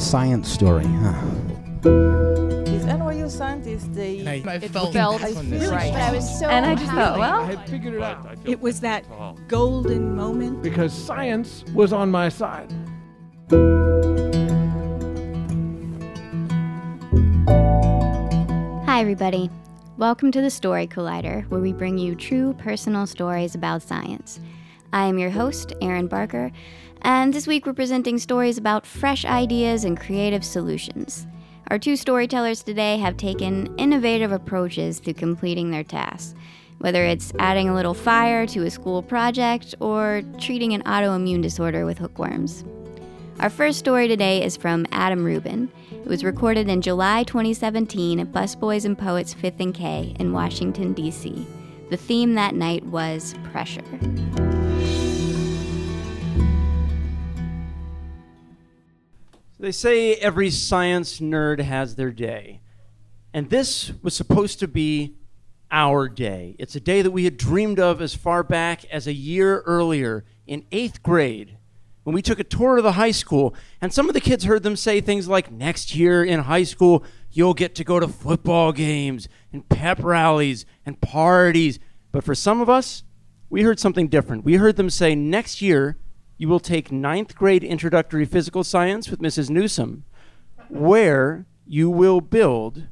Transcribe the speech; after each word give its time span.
science 0.00 0.48
story, 0.50 0.84
huh? 0.86 1.12
These 1.82 2.84
NYU 2.84 3.30
scientists, 3.30 3.88
they 3.92 4.20
And 4.20 4.28
I, 4.28 4.52
I 4.52 4.54
it 4.56 4.70
felt, 4.70 4.92
felt 4.92 5.22
on 5.22 5.50
this. 5.50 5.60
really 5.62 5.90
But 5.90 5.94
I 6.00 6.12
was 6.12 6.38
so 6.38 6.46
And 6.48 6.64
I 6.66 6.74
just 6.74 6.86
thought, 6.86 7.18
happy. 7.18 7.20
well, 7.20 7.40
I 7.42 7.44
had 7.54 7.68
figured 7.68 7.94
it 7.94 8.02
out 8.02 8.26
It 8.44 8.60
was 8.60 8.80
that 8.80 9.04
golden 9.48 10.16
moment. 10.16 10.62
because 10.62 10.92
science 10.92 11.64
was 11.74 11.92
on 11.92 12.10
my 12.10 12.28
side. 12.28 12.72
Hi, 18.86 19.00
everybody. 19.00 19.48
Welcome 19.96 20.32
to 20.32 20.40
the 20.40 20.50
Story 20.50 20.86
Collider, 20.86 21.48
where 21.48 21.60
we 21.60 21.72
bring 21.72 21.96
you 21.98 22.14
true 22.16 22.54
personal 22.54 23.06
stories 23.06 23.54
about 23.54 23.82
science. 23.82 24.40
I 24.92 25.04
am 25.06 25.18
your 25.18 25.30
host, 25.30 25.72
Erin 25.80 26.08
Barker, 26.08 26.50
and 27.02 27.32
this 27.32 27.46
week 27.46 27.66
we're 27.66 27.72
presenting 27.72 28.18
stories 28.18 28.58
about 28.58 28.86
fresh 28.86 29.24
ideas 29.24 29.84
and 29.84 29.98
creative 29.98 30.44
solutions. 30.44 31.26
Our 31.68 31.78
two 31.78 31.96
storytellers 31.96 32.62
today 32.62 32.98
have 32.98 33.16
taken 33.16 33.74
innovative 33.78 34.32
approaches 34.32 34.98
to 35.00 35.14
completing 35.14 35.70
their 35.70 35.84
tasks, 35.84 36.34
whether 36.78 37.04
it's 37.04 37.32
adding 37.38 37.68
a 37.68 37.74
little 37.74 37.94
fire 37.94 38.46
to 38.48 38.64
a 38.64 38.70
school 38.70 39.02
project 39.02 39.74
or 39.80 40.22
treating 40.38 40.72
an 40.72 40.82
autoimmune 40.82 41.42
disorder 41.42 41.86
with 41.86 41.98
hookworms. 41.98 42.64
Our 43.38 43.50
first 43.50 43.78
story 43.78 44.08
today 44.08 44.44
is 44.44 44.56
from 44.56 44.86
Adam 44.92 45.24
Ruben. 45.24 45.70
It 45.92 46.06
was 46.06 46.24
recorded 46.24 46.68
in 46.68 46.82
July 46.82 47.22
2017 47.22 48.20
at 48.20 48.32
Busboys 48.32 48.84
and 48.84 48.98
Poets 48.98 49.34
5th 49.34 49.60
and 49.60 49.74
K 49.74 50.14
in 50.18 50.32
Washington, 50.32 50.92
D.C. 50.92 51.46
The 51.88 51.96
theme 51.96 52.34
that 52.34 52.54
night 52.54 52.84
was 52.84 53.34
pressure. 53.44 54.59
They 59.70 59.74
say 59.74 60.14
every 60.16 60.50
science 60.50 61.20
nerd 61.20 61.60
has 61.60 61.94
their 61.94 62.10
day. 62.10 62.60
And 63.32 63.50
this 63.50 63.92
was 64.02 64.14
supposed 64.16 64.58
to 64.58 64.66
be 64.66 65.14
our 65.70 66.08
day. 66.08 66.56
It's 66.58 66.74
a 66.74 66.80
day 66.80 67.02
that 67.02 67.12
we 67.12 67.22
had 67.22 67.36
dreamed 67.36 67.78
of 67.78 68.02
as 68.02 68.12
far 68.12 68.42
back 68.42 68.84
as 68.86 69.06
a 69.06 69.12
year 69.12 69.60
earlier 69.60 70.24
in 70.44 70.64
eighth 70.72 71.04
grade 71.04 71.56
when 72.02 72.14
we 72.14 72.20
took 72.20 72.40
a 72.40 72.42
tour 72.42 72.78
of 72.78 72.82
the 72.82 72.94
high 72.94 73.12
school. 73.12 73.54
And 73.80 73.92
some 73.92 74.08
of 74.08 74.14
the 74.14 74.20
kids 74.20 74.42
heard 74.42 74.64
them 74.64 74.74
say 74.74 75.00
things 75.00 75.28
like, 75.28 75.52
next 75.52 75.94
year 75.94 76.24
in 76.24 76.40
high 76.40 76.64
school, 76.64 77.04
you'll 77.30 77.54
get 77.54 77.76
to 77.76 77.84
go 77.84 78.00
to 78.00 78.08
football 78.08 78.72
games 78.72 79.28
and 79.52 79.68
pep 79.68 80.02
rallies 80.02 80.66
and 80.84 81.00
parties. 81.00 81.78
But 82.10 82.24
for 82.24 82.34
some 82.34 82.60
of 82.60 82.68
us, 82.68 83.04
we 83.48 83.62
heard 83.62 83.78
something 83.78 84.08
different. 84.08 84.44
We 84.44 84.54
heard 84.54 84.74
them 84.74 84.90
say, 84.90 85.14
next 85.14 85.62
year, 85.62 85.96
you 86.40 86.48
will 86.48 86.58
take 86.58 86.90
ninth 86.90 87.36
grade 87.36 87.62
introductory 87.62 88.24
physical 88.24 88.64
science 88.64 89.10
with 89.10 89.20
Mrs. 89.20 89.50
Newsom, 89.50 90.04
where 90.70 91.44
you 91.66 91.90
will 91.90 92.22
build 92.22 92.84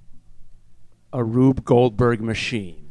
a 1.15 1.25
Rube 1.25 1.65
Goldberg 1.65 2.21
machine. 2.21 2.91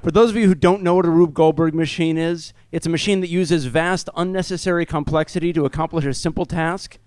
For 0.00 0.12
those 0.12 0.30
of 0.30 0.36
you 0.36 0.46
who 0.46 0.54
don't 0.54 0.84
know 0.84 0.94
what 0.94 1.06
a 1.06 1.10
Rube 1.10 1.34
Goldberg 1.34 1.74
machine 1.74 2.16
is, 2.16 2.52
it's 2.70 2.86
a 2.86 2.88
machine 2.88 3.20
that 3.20 3.26
uses 3.26 3.64
vast, 3.64 4.08
unnecessary 4.16 4.86
complexity 4.86 5.52
to 5.54 5.64
accomplish 5.64 6.04
a 6.04 6.14
simple 6.14 6.46
task. 6.46 6.98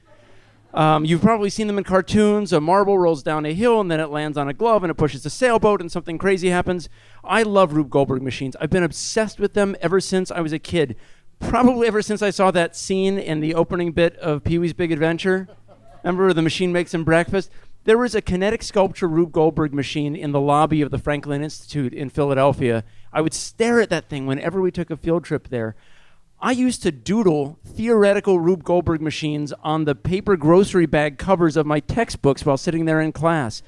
Um, 0.73 1.03
you've 1.03 1.22
probably 1.22 1.49
seen 1.49 1.67
them 1.67 1.77
in 1.77 1.83
cartoons. 1.83 2.53
A 2.53 2.61
marble 2.61 2.97
rolls 2.97 3.23
down 3.23 3.45
a 3.45 3.53
hill 3.53 3.81
and 3.81 3.92
then 3.92 3.99
it 3.99 4.09
lands 4.09 4.38
on 4.38 4.47
a 4.47 4.53
glove 4.53 4.83
and 4.83 4.92
it 4.92 4.95
pushes 4.95 5.25
a 5.25 5.30
sailboat 5.30 5.81
and 5.81 5.92
something 5.92 6.17
crazy 6.17 6.49
happens. 6.49 6.88
I 7.23 7.44
love 7.44 7.73
Rube 7.73 7.89
Goldberg 7.89 8.22
machines. 8.22 8.55
I've 8.59 8.69
been 8.69 8.83
obsessed 8.83 9.39
with 9.39 9.53
them 9.53 9.75
ever 9.81 9.99
since 9.99 10.31
I 10.31 10.39
was 10.42 10.53
a 10.53 10.59
kid. 10.59 10.95
Probably 11.42 11.88
ever 11.88 12.02
since 12.02 12.22
I 12.22 12.30
saw 12.30 12.52
that 12.52 12.75
scene 12.75 13.17
in 13.17 13.42
the 13.42 13.56
opening 13.56 13.92
bit 13.92 14.16
of 14.17 14.44
Pee 14.44 14.58
Wee's 14.58 14.73
Big 14.73 14.92
Adventure. 14.92 15.48
Remember 16.03 16.31
the 16.33 16.42
machine 16.42 16.72
makes 16.72 16.94
him 16.94 17.03
breakfast? 17.03 17.52
There 17.83 17.98
was 17.98 18.16
a 18.16 18.22
kinetic 18.22 18.64
sculpture 18.64 19.08
Rube 19.08 19.31
Goldberg 19.31 19.73
machine 19.73 20.16
in 20.16 20.31
the 20.31 20.39
lobby 20.39 20.81
of 20.81 20.92
the 20.92 20.98
Franklin 20.98 21.43
Institute 21.43 21.93
in 21.93 22.10
Philadelphia. 22.10 22.83
I 23.11 23.21
would 23.21 23.33
stare 23.33 23.82
at 23.82 23.89
that 23.89 24.08
thing 24.08 24.27
whenever 24.27 24.61
we 24.61 24.71
took 24.71 24.89
a 24.89 24.98
field 24.98 25.26
trip 25.26 25.49
there. 25.49 25.76
I 26.39 26.52
used 26.54 26.83
to 26.83 26.92
doodle 26.92 27.60
theoretical 27.66 28.39
Rube 28.39 28.64
Goldberg 28.64 29.02
machines 29.02 29.52
on 29.61 29.86
the 29.86 29.93
paper 29.93 30.37
grocery 30.37 30.86
bag 30.86 31.17
covers 31.17 31.58
of 31.58 31.66
my 31.66 31.80
textbooks 31.82 32.45
while 32.45 32.58
sitting 32.58 32.86
there 32.86 33.02
in 33.02 33.11
class. 33.11 33.61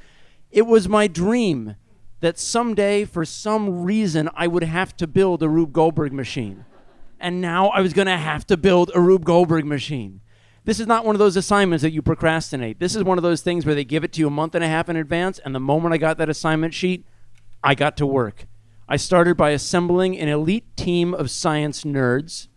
It 0.52 0.68
was 0.68 0.88
my 0.88 1.08
dream 1.08 1.76
that 2.22 2.40
someday, 2.40 3.04
for 3.06 3.26
some 3.26 3.84
reason, 3.84 4.30
I 4.34 4.48
would 4.48 4.64
have 4.64 4.96
to 4.98 5.08
build 5.08 5.44
a 5.44 5.50
Rube 5.50 5.74
Goldberg 5.74 6.14
machine. 6.14 6.66
And 7.24 7.40
now 7.40 7.70
I 7.70 7.80
was 7.80 7.94
going 7.94 8.08
to 8.08 8.18
have 8.18 8.46
to 8.48 8.58
build 8.58 8.92
a 8.94 9.00
Rube 9.00 9.24
Goldberg 9.24 9.64
machine. 9.64 10.20
This 10.66 10.82
is 10.82 10.88
not 10.88 11.06
one 11.06 11.16
of 11.16 11.20
those 11.20 11.38
assignments 11.38 11.82
that 11.82 11.94
you 11.94 12.02
procrastinate. 12.02 12.80
This 12.80 12.98
is 12.98 13.04
one 13.06 13.18
of 13.18 13.24
those 13.24 13.42
things 13.42 13.66
where 13.66 13.74
they 13.74 13.86
give 13.86 14.04
it 14.04 14.12
to 14.14 14.20
you 14.20 14.28
a 14.28 14.30
month 14.30 14.56
and 14.56 14.64
a 14.64 14.68
half 14.68 14.90
in 14.90 14.98
advance, 14.98 15.40
and 15.40 15.56
the 15.56 15.60
moment 15.62 15.94
I 15.94 15.98
got 15.98 16.18
that 16.18 16.28
assignment 16.28 16.74
sheet, 16.74 17.06
I 17.64 17.76
got 17.76 17.96
to 17.96 18.06
work. 18.06 18.46
I 18.90 18.98
started 18.98 19.38
by 19.38 19.52
assembling 19.52 20.20
an 20.20 20.28
elite 20.28 20.76
team 20.76 21.14
of 21.14 21.32
science 21.32 21.86
nerds. 21.86 22.50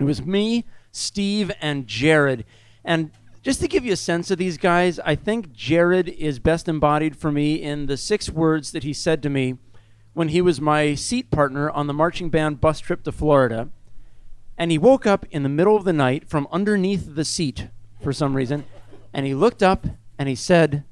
It 0.00 0.04
was 0.04 0.24
me, 0.24 0.64
Steve, 0.90 1.52
and 1.60 1.86
Jared. 1.86 2.46
And 2.86 3.10
just 3.42 3.60
to 3.60 3.68
give 3.68 3.84
you 3.84 3.92
a 3.92 3.96
sense 3.96 4.30
of 4.30 4.38
these 4.38 4.56
guys, 4.56 5.00
I 5.00 5.16
think 5.16 5.52
Jared 5.52 6.08
is 6.08 6.38
best 6.38 6.66
embodied 6.66 7.14
for 7.14 7.30
me 7.30 7.56
in 7.56 7.84
the 7.86 7.98
six 7.98 8.30
words 8.30 8.72
that 8.72 8.84
he 8.84 8.94
said 8.94 9.22
to 9.22 9.28
me 9.28 9.58
when 10.14 10.28
he 10.28 10.40
was 10.40 10.62
my 10.62 10.94
seat 10.94 11.30
partner 11.30 11.68
on 11.68 11.88
the 11.88 11.92
marching 11.92 12.30
band 12.30 12.58
bus 12.58 12.80
trip 12.80 13.02
to 13.02 13.12
Florida. 13.12 13.68
And 14.56 14.70
he 14.70 14.78
woke 14.78 15.06
up 15.06 15.26
in 15.30 15.42
the 15.42 15.48
middle 15.48 15.76
of 15.76 15.84
the 15.84 15.92
night 15.92 16.28
from 16.28 16.46
underneath 16.52 17.14
the 17.14 17.24
seat 17.24 17.68
for 18.02 18.12
some 18.12 18.34
reason. 18.34 18.64
And 19.12 19.26
he 19.26 19.34
looked 19.34 19.62
up 19.62 19.86
and 20.18 20.28
he 20.28 20.34
said, 20.34 20.84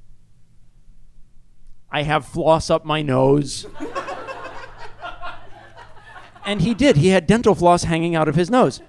I 1.90 2.02
have 2.02 2.24
floss 2.24 2.70
up 2.70 2.84
my 2.84 3.02
nose. 3.02 3.66
and 6.44 6.62
he 6.62 6.74
did. 6.74 6.96
He 6.96 7.08
had 7.08 7.26
dental 7.26 7.54
floss 7.54 7.84
hanging 7.84 8.14
out 8.14 8.28
of 8.28 8.34
his 8.34 8.50
nose. 8.50 8.80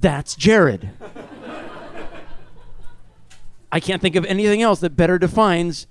That's 0.00 0.36
Jared. 0.36 0.90
I 3.70 3.80
can't 3.80 4.00
think 4.00 4.16
of 4.16 4.24
anything 4.24 4.62
else 4.62 4.80
that 4.80 4.96
better 4.96 5.18
defines 5.18 5.86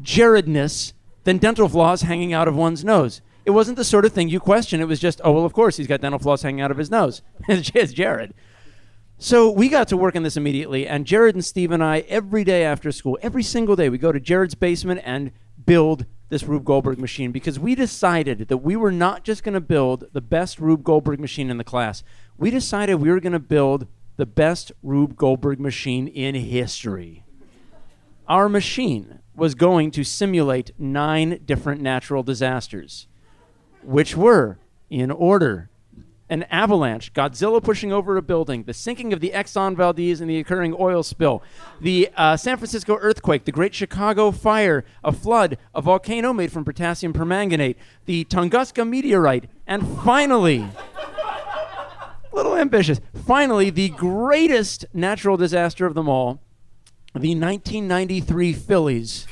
Jaredness 0.00 0.92
than 1.24 1.38
dental 1.38 1.68
floss 1.68 2.02
hanging 2.02 2.32
out 2.32 2.46
of 2.46 2.54
one's 2.54 2.84
nose. 2.84 3.20
It 3.46 3.52
wasn't 3.52 3.76
the 3.76 3.84
sort 3.84 4.04
of 4.04 4.12
thing 4.12 4.28
you 4.28 4.40
question. 4.40 4.80
It 4.80 4.88
was 4.88 4.98
just, 4.98 5.20
oh, 5.24 5.32
well, 5.32 5.44
of 5.44 5.52
course, 5.52 5.76
he's 5.76 5.86
got 5.86 6.00
dental 6.00 6.18
floss 6.18 6.42
hanging 6.42 6.60
out 6.60 6.72
of 6.72 6.76
his 6.76 6.90
nose. 6.90 7.22
it's 7.48 7.92
Jared. 7.92 8.34
So 9.18 9.50
we 9.50 9.68
got 9.68 9.88
to 9.88 9.96
work 9.96 10.14
on 10.14 10.24
this 10.24 10.36
immediately, 10.36 10.86
and 10.86 11.06
Jared 11.06 11.34
and 11.34 11.44
Steve 11.44 11.70
and 11.70 11.82
I, 11.82 12.00
every 12.00 12.44
day 12.44 12.64
after 12.64 12.92
school, 12.92 13.18
every 13.22 13.42
single 13.42 13.74
day, 13.74 13.88
we 13.88 13.96
go 13.96 14.12
to 14.12 14.20
Jared's 14.20 14.54
basement 14.54 15.00
and 15.04 15.30
build 15.64 16.04
this 16.28 16.42
Rube 16.42 16.64
Goldberg 16.64 16.98
machine 16.98 17.32
because 17.32 17.58
we 17.58 17.74
decided 17.74 18.48
that 18.48 18.58
we 18.58 18.76
were 18.76 18.92
not 18.92 19.24
just 19.24 19.42
going 19.42 19.54
to 19.54 19.60
build 19.60 20.08
the 20.12 20.20
best 20.20 20.58
Rube 20.58 20.84
Goldberg 20.84 21.20
machine 21.20 21.48
in 21.48 21.56
the 21.56 21.64
class. 21.64 22.02
We 22.36 22.50
decided 22.50 22.96
we 22.96 23.10
were 23.10 23.20
going 23.20 23.32
to 23.32 23.38
build 23.38 23.86
the 24.16 24.26
best 24.26 24.72
Rube 24.82 25.16
Goldberg 25.16 25.60
machine 25.60 26.08
in 26.08 26.34
history. 26.34 27.24
Our 28.28 28.48
machine 28.48 29.20
was 29.36 29.54
going 29.54 29.92
to 29.92 30.04
simulate 30.04 30.72
nine 30.78 31.40
different 31.44 31.80
natural 31.80 32.22
disasters, 32.22 33.06
which 33.86 34.16
were, 34.16 34.58
in 34.90 35.10
order, 35.10 35.70
an 36.28 36.42
avalanche, 36.44 37.12
Godzilla 37.12 37.62
pushing 37.62 37.92
over 37.92 38.16
a 38.16 38.22
building, 38.22 38.64
the 38.64 38.74
sinking 38.74 39.12
of 39.12 39.20
the 39.20 39.30
Exxon 39.30 39.76
Valdez 39.76 40.20
and 40.20 40.28
the 40.28 40.38
occurring 40.38 40.74
oil 40.78 41.02
spill, 41.02 41.42
the 41.80 42.08
uh, 42.16 42.36
San 42.36 42.56
Francisco 42.56 42.96
earthquake, 43.00 43.44
the 43.44 43.52
Great 43.52 43.74
Chicago 43.74 44.32
fire, 44.32 44.84
a 45.04 45.12
flood, 45.12 45.56
a 45.74 45.80
volcano 45.80 46.32
made 46.32 46.50
from 46.50 46.64
potassium 46.64 47.12
permanganate, 47.12 47.76
the 48.06 48.24
Tunguska 48.24 48.86
meteorite, 48.86 49.48
and 49.66 49.86
finally, 50.02 50.58
a 50.58 50.70
little 52.32 52.56
ambitious, 52.56 53.00
finally, 53.24 53.70
the 53.70 53.90
greatest 53.90 54.84
natural 54.92 55.36
disaster 55.36 55.86
of 55.86 55.94
them 55.94 56.08
all, 56.08 56.40
the 57.14 57.34
1993 57.34 58.52
Phillies 58.52 59.26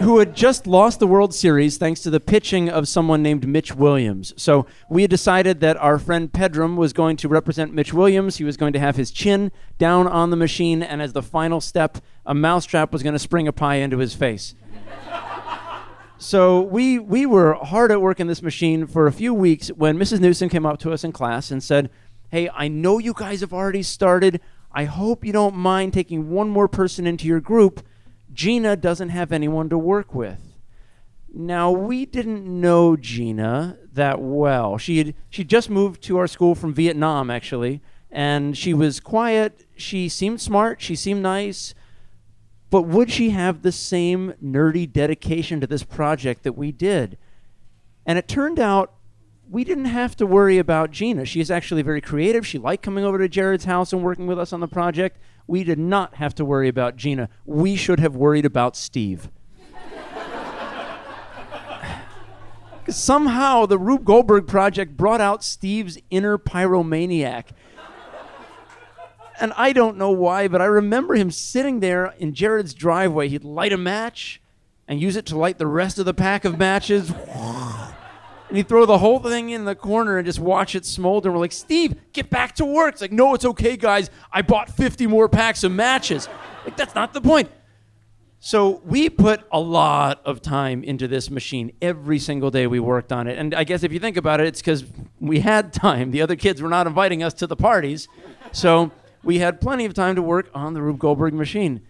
who 0.00 0.18
had 0.18 0.34
just 0.34 0.66
lost 0.66 0.98
the 0.98 1.06
World 1.06 1.34
Series 1.34 1.76
thanks 1.76 2.00
to 2.00 2.10
the 2.10 2.20
pitching 2.20 2.70
of 2.70 2.88
someone 2.88 3.22
named 3.22 3.46
Mitch 3.46 3.74
Williams. 3.74 4.32
So 4.36 4.64
we 4.88 5.02
had 5.02 5.10
decided 5.10 5.60
that 5.60 5.76
our 5.76 5.98
friend 5.98 6.32
Pedram 6.32 6.76
was 6.76 6.94
going 6.94 7.18
to 7.18 7.28
represent 7.28 7.74
Mitch 7.74 7.92
Williams. 7.92 8.38
He 8.38 8.44
was 8.44 8.56
going 8.56 8.72
to 8.72 8.78
have 8.78 8.96
his 8.96 9.10
chin 9.10 9.52
down 9.76 10.06
on 10.06 10.30
the 10.30 10.36
machine, 10.36 10.82
and 10.82 11.02
as 11.02 11.12
the 11.12 11.22
final 11.22 11.60
step, 11.60 11.98
a 12.24 12.34
mousetrap 12.34 12.92
was 12.92 13.02
going 13.02 13.12
to 13.12 13.18
spring 13.18 13.46
a 13.46 13.52
pie 13.52 13.76
into 13.76 13.98
his 13.98 14.14
face. 14.14 14.54
so 16.16 16.62
we 16.62 16.98
we 16.98 17.26
were 17.26 17.54
hard 17.54 17.92
at 17.92 18.00
work 18.00 18.20
in 18.20 18.26
this 18.26 18.42
machine 18.42 18.86
for 18.86 19.06
a 19.06 19.12
few 19.12 19.34
weeks 19.34 19.68
when 19.68 19.98
Mrs. 19.98 20.20
Newsom 20.20 20.48
came 20.48 20.64
up 20.64 20.78
to 20.78 20.92
us 20.92 21.04
in 21.04 21.12
class 21.12 21.50
and 21.50 21.62
said, 21.62 21.90
"Hey, 22.30 22.48
I 22.54 22.68
know 22.68 22.96
you 22.98 23.12
guys 23.12 23.42
have 23.42 23.52
already 23.52 23.82
started. 23.82 24.40
I 24.72 24.84
hope 24.84 25.26
you 25.26 25.32
don't 25.34 25.56
mind 25.56 25.92
taking 25.92 26.30
one 26.30 26.48
more 26.48 26.68
person 26.68 27.06
into 27.06 27.26
your 27.26 27.40
group." 27.40 27.82
Gina 28.32 28.76
doesn't 28.76 29.08
have 29.10 29.32
anyone 29.32 29.68
to 29.68 29.78
work 29.78 30.14
with. 30.14 30.38
Now 31.32 31.70
we 31.70 32.06
didn't 32.06 32.44
know 32.44 32.96
Gina 32.96 33.78
that 33.92 34.20
well. 34.20 34.78
She 34.78 34.98
had 34.98 35.14
she 35.28 35.44
just 35.44 35.70
moved 35.70 36.02
to 36.04 36.18
our 36.18 36.26
school 36.26 36.54
from 36.54 36.74
Vietnam 36.74 37.30
actually, 37.30 37.80
and 38.10 38.56
she 38.56 38.74
was 38.74 39.00
quiet. 39.00 39.66
She 39.76 40.08
seemed 40.08 40.40
smart. 40.40 40.80
She 40.80 40.96
seemed 40.96 41.22
nice. 41.22 41.74
But 42.68 42.82
would 42.82 43.10
she 43.10 43.30
have 43.30 43.62
the 43.62 43.72
same 43.72 44.34
nerdy 44.42 44.90
dedication 44.90 45.60
to 45.60 45.66
this 45.66 45.82
project 45.82 46.44
that 46.44 46.56
we 46.56 46.70
did? 46.72 47.18
And 48.06 48.16
it 48.18 48.28
turned 48.28 48.60
out 48.60 48.94
we 49.48 49.64
didn't 49.64 49.86
have 49.86 50.16
to 50.16 50.26
worry 50.26 50.58
about 50.58 50.92
Gina. 50.92 51.24
She 51.24 51.40
is 51.40 51.50
actually 51.50 51.82
very 51.82 52.00
creative. 52.00 52.46
She 52.46 52.58
liked 52.58 52.84
coming 52.84 53.04
over 53.04 53.18
to 53.18 53.28
Jared's 53.28 53.64
house 53.64 53.92
and 53.92 54.02
working 54.02 54.28
with 54.28 54.38
us 54.38 54.52
on 54.52 54.60
the 54.60 54.68
project. 54.68 55.18
We 55.50 55.64
did 55.64 55.80
not 55.80 56.14
have 56.14 56.32
to 56.36 56.44
worry 56.44 56.68
about 56.68 56.94
Gina. 56.94 57.28
We 57.44 57.74
should 57.74 57.98
have 57.98 58.14
worried 58.14 58.46
about 58.46 58.76
Steve. 58.76 59.28
somehow 62.88 63.66
the 63.66 63.76
Rube 63.76 64.04
Goldberg 64.04 64.46
project 64.46 64.96
brought 64.96 65.20
out 65.20 65.42
Steve's 65.42 65.98
inner 66.08 66.38
pyromaniac. 66.38 67.46
And 69.40 69.52
I 69.56 69.72
don't 69.72 69.96
know 69.96 70.12
why, 70.12 70.46
but 70.46 70.62
I 70.62 70.66
remember 70.66 71.16
him 71.16 71.32
sitting 71.32 71.80
there 71.80 72.14
in 72.20 72.32
Jared's 72.32 72.72
driveway. 72.72 73.26
He'd 73.26 73.42
light 73.42 73.72
a 73.72 73.76
match 73.76 74.40
and 74.86 75.00
use 75.00 75.16
it 75.16 75.26
to 75.26 75.36
light 75.36 75.58
the 75.58 75.66
rest 75.66 75.98
of 75.98 76.04
the 76.04 76.14
pack 76.14 76.44
of 76.44 76.58
matches. 76.58 77.12
And 78.50 78.56
he'd 78.56 78.68
throw 78.68 78.84
the 78.84 78.98
whole 78.98 79.20
thing 79.20 79.50
in 79.50 79.64
the 79.64 79.76
corner 79.76 80.18
and 80.18 80.26
just 80.26 80.40
watch 80.40 80.74
it 80.74 80.84
smolder. 80.84 81.28
And 81.28 81.36
We're 81.36 81.40
like, 81.40 81.52
Steve, 81.52 81.94
get 82.12 82.30
back 82.30 82.56
to 82.56 82.64
work. 82.64 82.94
It's 82.94 83.00
like, 83.00 83.12
no, 83.12 83.32
it's 83.34 83.44
okay, 83.44 83.76
guys. 83.76 84.10
I 84.32 84.42
bought 84.42 84.68
50 84.68 85.06
more 85.06 85.28
packs 85.28 85.62
of 85.62 85.70
matches. 85.70 86.28
Like, 86.64 86.76
that's 86.76 86.96
not 86.96 87.12
the 87.12 87.20
point. 87.20 87.48
So 88.42 88.82
we 88.84 89.08
put 89.08 89.42
a 89.52 89.60
lot 89.60 90.20
of 90.24 90.42
time 90.42 90.82
into 90.82 91.06
this 91.06 91.30
machine 91.30 91.72
every 91.80 92.18
single 92.18 92.50
day 92.50 92.66
we 92.66 92.80
worked 92.80 93.12
on 93.12 93.28
it. 93.28 93.38
And 93.38 93.54
I 93.54 93.62
guess 93.62 93.84
if 93.84 93.92
you 93.92 94.00
think 94.00 94.16
about 94.16 94.40
it, 94.40 94.46
it's 94.48 94.60
because 94.60 94.84
we 95.20 95.40
had 95.40 95.72
time. 95.72 96.10
The 96.10 96.22
other 96.22 96.34
kids 96.34 96.60
were 96.60 96.70
not 96.70 96.88
inviting 96.88 97.22
us 97.22 97.34
to 97.34 97.46
the 97.46 97.54
parties. 97.54 98.08
So 98.50 98.90
we 99.22 99.38
had 99.38 99.60
plenty 99.60 99.84
of 99.84 99.94
time 99.94 100.16
to 100.16 100.22
work 100.22 100.50
on 100.54 100.74
the 100.74 100.82
Rube 100.82 100.98
Goldberg 100.98 101.34
machine. 101.34 101.82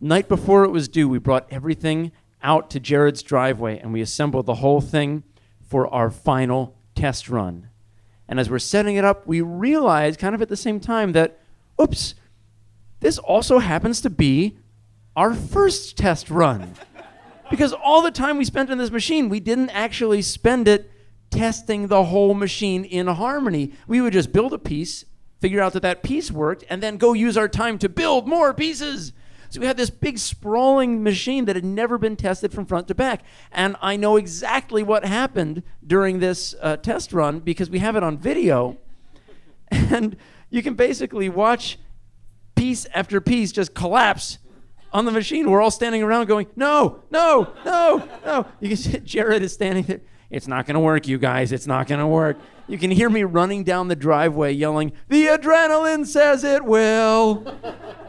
Night 0.00 0.28
before 0.28 0.64
it 0.64 0.70
was 0.70 0.88
due, 0.88 1.08
we 1.08 1.18
brought 1.18 1.46
everything 1.50 2.10
out 2.42 2.70
to 2.70 2.80
Jared's 2.80 3.22
driveway 3.22 3.78
and 3.78 3.92
we 3.92 4.00
assembled 4.00 4.46
the 4.46 4.56
whole 4.56 4.80
thing 4.80 5.24
for 5.68 5.86
our 5.92 6.10
final 6.10 6.74
test 6.94 7.28
run. 7.28 7.68
And 8.28 8.40
as 8.40 8.50
we're 8.50 8.58
setting 8.58 8.96
it 8.96 9.04
up, 9.04 9.26
we 9.26 9.40
realize 9.40 10.16
kind 10.16 10.34
of 10.34 10.42
at 10.42 10.48
the 10.48 10.56
same 10.56 10.80
time 10.80 11.12
that, 11.12 11.38
oops, 11.80 12.14
this 13.00 13.18
also 13.18 13.58
happens 13.58 14.00
to 14.00 14.10
be 14.10 14.58
our 15.16 15.34
first 15.34 15.96
test 15.96 16.30
run. 16.30 16.74
because 17.50 17.72
all 17.72 18.02
the 18.02 18.10
time 18.10 18.36
we 18.36 18.44
spent 18.44 18.70
in 18.70 18.78
this 18.78 18.90
machine, 18.90 19.28
we 19.28 19.40
didn't 19.40 19.70
actually 19.70 20.22
spend 20.22 20.68
it 20.68 20.90
testing 21.30 21.86
the 21.86 22.04
whole 22.04 22.34
machine 22.34 22.84
in 22.84 23.06
harmony. 23.06 23.72
We 23.86 24.00
would 24.00 24.12
just 24.12 24.32
build 24.32 24.52
a 24.52 24.58
piece, 24.58 25.04
figure 25.40 25.60
out 25.60 25.72
that 25.74 25.82
that 25.82 26.02
piece 26.02 26.30
worked, 26.30 26.64
and 26.68 26.82
then 26.82 26.96
go 26.96 27.12
use 27.12 27.36
our 27.36 27.48
time 27.48 27.78
to 27.78 27.88
build 27.88 28.26
more 28.26 28.52
pieces. 28.52 29.12
So 29.50 29.60
we 29.60 29.66
had 29.66 29.76
this 29.76 29.90
big 29.90 30.18
sprawling 30.18 31.02
machine 31.02 31.46
that 31.46 31.56
had 31.56 31.64
never 31.64 31.96
been 31.96 32.16
tested 32.16 32.52
from 32.52 32.66
front 32.66 32.88
to 32.88 32.94
back. 32.94 33.22
And 33.50 33.76
I 33.80 33.96
know 33.96 34.16
exactly 34.16 34.82
what 34.82 35.04
happened 35.04 35.62
during 35.86 36.18
this 36.18 36.54
uh, 36.60 36.76
test 36.76 37.12
run 37.12 37.40
because 37.40 37.70
we 37.70 37.78
have 37.78 37.96
it 37.96 38.02
on 38.02 38.18
video. 38.18 38.76
And 39.70 40.16
you 40.48 40.62
can 40.62 40.74
basically 40.74 41.28
watch 41.28 41.78
piece 42.54 42.86
after 42.94 43.20
piece 43.20 43.52
just 43.52 43.74
collapse 43.74 44.38
on 44.92 45.04
the 45.04 45.10
machine. 45.10 45.50
We're 45.50 45.60
all 45.60 45.70
standing 45.70 46.02
around 46.02 46.26
going, 46.26 46.46
no, 46.56 47.02
no, 47.10 47.52
no, 47.64 48.08
no. 48.24 48.46
You 48.60 48.68
can 48.68 48.76
see 48.78 48.98
Jared 49.00 49.42
is 49.42 49.52
standing 49.52 49.84
there. 49.84 50.00
It's 50.30 50.46
not 50.46 50.66
going 50.66 50.74
to 50.74 50.80
work, 50.80 51.06
you 51.06 51.18
guys. 51.18 51.52
It's 51.52 51.66
not 51.66 51.86
going 51.86 52.00
to 52.00 52.06
work. 52.06 52.38
You 52.66 52.76
can 52.78 52.90
hear 52.90 53.08
me 53.08 53.24
running 53.24 53.64
down 53.64 53.88
the 53.88 53.96
driveway 53.96 54.52
yelling, 54.52 54.92
the 55.08 55.26
adrenaline 55.26 56.06
says 56.06 56.44
it 56.44 56.64
will. 56.64 57.46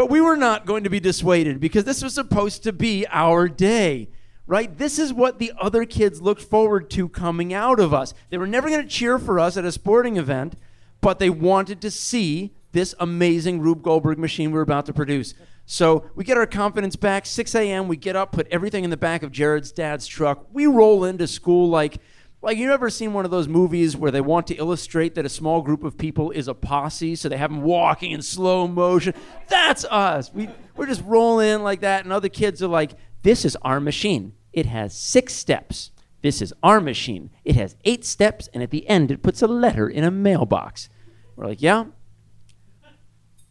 But 0.00 0.08
we 0.08 0.22
were 0.22 0.34
not 0.34 0.64
going 0.64 0.84
to 0.84 0.88
be 0.88 0.98
dissuaded 0.98 1.60
because 1.60 1.84
this 1.84 2.02
was 2.02 2.14
supposed 2.14 2.62
to 2.62 2.72
be 2.72 3.06
our 3.10 3.48
day, 3.48 4.08
right? 4.46 4.78
This 4.78 4.98
is 4.98 5.12
what 5.12 5.38
the 5.38 5.52
other 5.60 5.84
kids 5.84 6.22
looked 6.22 6.40
forward 6.40 6.88
to 6.92 7.06
coming 7.06 7.52
out 7.52 7.78
of 7.78 7.92
us. 7.92 8.14
They 8.30 8.38
were 8.38 8.46
never 8.46 8.70
going 8.70 8.80
to 8.80 8.88
cheer 8.88 9.18
for 9.18 9.38
us 9.38 9.58
at 9.58 9.66
a 9.66 9.70
sporting 9.70 10.16
event, 10.16 10.54
but 11.02 11.18
they 11.18 11.28
wanted 11.28 11.82
to 11.82 11.90
see 11.90 12.54
this 12.72 12.94
amazing 12.98 13.60
Rube 13.60 13.82
Goldberg 13.82 14.18
machine 14.18 14.52
we 14.52 14.54
were 14.54 14.62
about 14.62 14.86
to 14.86 14.94
produce. 14.94 15.34
So 15.66 16.10
we 16.14 16.24
get 16.24 16.38
our 16.38 16.46
confidence 16.46 16.96
back. 16.96 17.26
6 17.26 17.54
a.m. 17.54 17.86
We 17.86 17.98
get 17.98 18.16
up, 18.16 18.32
put 18.32 18.48
everything 18.50 18.84
in 18.84 18.88
the 18.88 18.96
back 18.96 19.22
of 19.22 19.30
Jared's 19.30 19.70
dad's 19.70 20.06
truck. 20.06 20.46
We 20.50 20.66
roll 20.66 21.04
into 21.04 21.26
school 21.26 21.68
like 21.68 21.98
like 22.42 22.56
you 22.56 22.72
ever 22.72 22.88
seen 22.88 23.12
one 23.12 23.24
of 23.24 23.30
those 23.30 23.48
movies 23.48 23.96
where 23.96 24.10
they 24.10 24.20
want 24.20 24.46
to 24.46 24.54
illustrate 24.54 25.14
that 25.14 25.26
a 25.26 25.28
small 25.28 25.60
group 25.60 25.84
of 25.84 25.98
people 25.98 26.30
is 26.30 26.48
a 26.48 26.54
posse, 26.54 27.14
so 27.14 27.28
they 27.28 27.36
have 27.36 27.50
them 27.50 27.62
walking 27.62 28.12
in 28.12 28.22
slow 28.22 28.66
motion. 28.66 29.12
That's 29.48 29.84
us. 29.84 30.32
We 30.32 30.48
we're 30.76 30.86
just 30.86 31.02
rolling 31.04 31.48
in 31.48 31.62
like 31.62 31.80
that, 31.80 32.04
and 32.04 32.12
other 32.12 32.30
kids 32.30 32.62
are 32.62 32.68
like, 32.68 32.92
"This 33.22 33.44
is 33.44 33.56
our 33.62 33.80
machine. 33.80 34.32
It 34.52 34.66
has 34.66 34.94
six 34.94 35.34
steps. 35.34 35.90
This 36.22 36.40
is 36.40 36.52
our 36.62 36.80
machine. 36.80 37.30
It 37.44 37.56
has 37.56 37.76
eight 37.84 38.04
steps, 38.04 38.48
and 38.54 38.62
at 38.62 38.70
the 38.70 38.88
end, 38.88 39.10
it 39.10 39.22
puts 39.22 39.42
a 39.42 39.46
letter 39.46 39.88
in 39.88 40.04
a 40.04 40.10
mailbox." 40.10 40.88
We're 41.36 41.46
like, 41.46 41.62
"Yeah." 41.62 41.86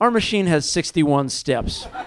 Our 0.01 0.11
machine 0.11 0.47
has 0.47 0.69
61 0.69 1.27
steps. 1.27 1.85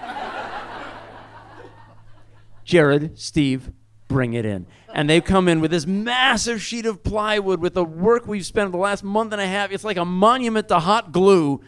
Jared, 2.65 3.19
Steve, 3.19 3.71
bring 4.13 4.33
it 4.33 4.45
in. 4.45 4.67
And 4.93 5.09
they 5.09 5.19
come 5.19 5.47
in 5.47 5.59
with 5.59 5.71
this 5.71 5.87
massive 5.87 6.61
sheet 6.61 6.85
of 6.85 7.03
plywood 7.03 7.59
with 7.59 7.73
the 7.73 7.83
work 7.83 8.27
we've 8.27 8.45
spent 8.45 8.71
the 8.71 8.77
last 8.77 9.03
month 9.03 9.33
and 9.33 9.41
a 9.41 9.47
half. 9.47 9.71
It's 9.71 9.83
like 9.83 9.97
a 9.97 10.05
monument 10.05 10.67
to 10.67 10.79
hot 10.79 11.11
glue. 11.11 11.61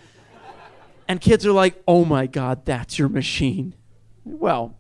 And 1.08 1.20
kids 1.20 1.44
are 1.46 1.52
like, 1.52 1.82
oh 1.88 2.06
my 2.06 2.28
God, 2.28 2.64
that's 2.66 3.00
your 3.00 3.10
machine. 3.10 3.74
Well, 4.24 4.78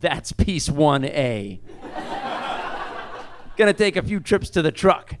that's 0.00 0.32
piece 0.32 0.68
1A. 0.68 1.60
Gonna 3.56 3.72
take 3.72 3.94
a 3.94 4.02
few 4.02 4.18
trips 4.18 4.50
to 4.50 4.62
the 4.62 4.72
truck. 4.72 5.14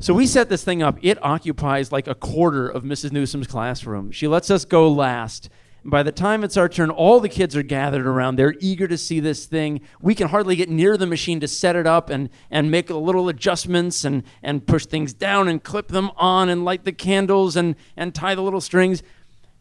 So 0.00 0.14
we 0.14 0.26
set 0.26 0.48
this 0.48 0.64
thing 0.64 0.82
up. 0.82 0.98
It 1.02 1.22
occupies 1.22 1.92
like 1.92 2.08
a 2.08 2.14
quarter 2.14 2.66
of 2.66 2.82
Mrs. 2.82 3.12
Newsom's 3.12 3.46
classroom. 3.46 4.10
She 4.10 4.26
lets 4.26 4.50
us 4.50 4.64
go 4.64 4.90
last. 4.90 5.50
By 5.86 6.02
the 6.02 6.12
time 6.12 6.42
it's 6.44 6.56
our 6.56 6.68
turn, 6.68 6.88
all 6.88 7.20
the 7.20 7.28
kids 7.28 7.54
are 7.54 7.62
gathered 7.62 8.06
around. 8.06 8.36
They're 8.36 8.54
eager 8.58 8.88
to 8.88 8.96
see 8.96 9.20
this 9.20 9.44
thing. 9.44 9.82
We 10.00 10.14
can 10.14 10.28
hardly 10.28 10.56
get 10.56 10.70
near 10.70 10.96
the 10.96 11.06
machine 11.06 11.40
to 11.40 11.48
set 11.48 11.76
it 11.76 11.86
up 11.86 12.08
and, 12.08 12.30
and 12.50 12.70
make 12.70 12.88
little 12.88 13.28
adjustments 13.28 14.02
and, 14.02 14.22
and 14.42 14.66
push 14.66 14.86
things 14.86 15.12
down 15.12 15.46
and 15.46 15.62
clip 15.62 15.88
them 15.88 16.10
on 16.16 16.48
and 16.48 16.64
light 16.64 16.84
the 16.84 16.92
candles 16.92 17.54
and, 17.54 17.76
and 17.98 18.14
tie 18.14 18.34
the 18.34 18.40
little 18.40 18.62
strings. 18.62 19.02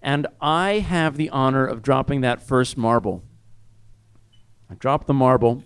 And 0.02 0.26
I 0.40 0.80
have 0.80 1.18
the 1.18 1.30
honor 1.30 1.66
of 1.66 1.82
dropping 1.82 2.22
that 2.22 2.42
first 2.42 2.78
marble. 2.78 3.22
I 4.70 4.76
drop 4.76 5.08
the 5.08 5.14
marble 5.14 5.64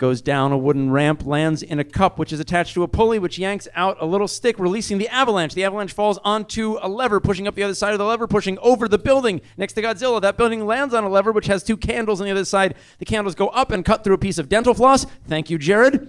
goes 0.00 0.20
down 0.20 0.50
a 0.50 0.58
wooden 0.58 0.90
ramp, 0.90 1.24
lands 1.24 1.62
in 1.62 1.78
a 1.78 1.84
cup 1.84 2.18
which 2.18 2.32
is 2.32 2.40
attached 2.40 2.74
to 2.74 2.82
a 2.82 2.88
pulley, 2.88 3.18
which 3.18 3.38
yanks 3.38 3.68
out 3.74 3.96
a 4.00 4.06
little 4.06 4.26
stick, 4.26 4.58
releasing 4.58 4.98
the 4.98 5.08
avalanche. 5.08 5.54
The 5.54 5.62
avalanche 5.62 5.92
falls 5.92 6.18
onto 6.24 6.78
a 6.80 6.88
lever, 6.88 7.20
pushing 7.20 7.46
up 7.46 7.54
the 7.54 7.62
other 7.62 7.74
side 7.74 7.92
of 7.92 7.98
the 7.98 8.06
lever, 8.06 8.26
pushing 8.26 8.58
over 8.58 8.88
the 8.88 8.98
building 8.98 9.42
next 9.56 9.74
to 9.74 9.82
Godzilla. 9.82 10.20
That 10.20 10.38
building 10.38 10.66
lands 10.66 10.94
on 10.94 11.04
a 11.04 11.08
lever 11.08 11.30
which 11.30 11.46
has 11.46 11.62
two 11.62 11.76
candles 11.76 12.20
on 12.20 12.24
the 12.24 12.32
other 12.32 12.46
side. 12.46 12.74
The 12.98 13.04
candles 13.04 13.34
go 13.34 13.48
up 13.48 13.70
and 13.70 13.84
cut 13.84 14.02
through 14.02 14.14
a 14.14 14.18
piece 14.18 14.38
of 14.38 14.48
dental 14.48 14.74
floss. 14.74 15.06
Thank 15.28 15.50
you, 15.50 15.58
Jared 15.58 16.08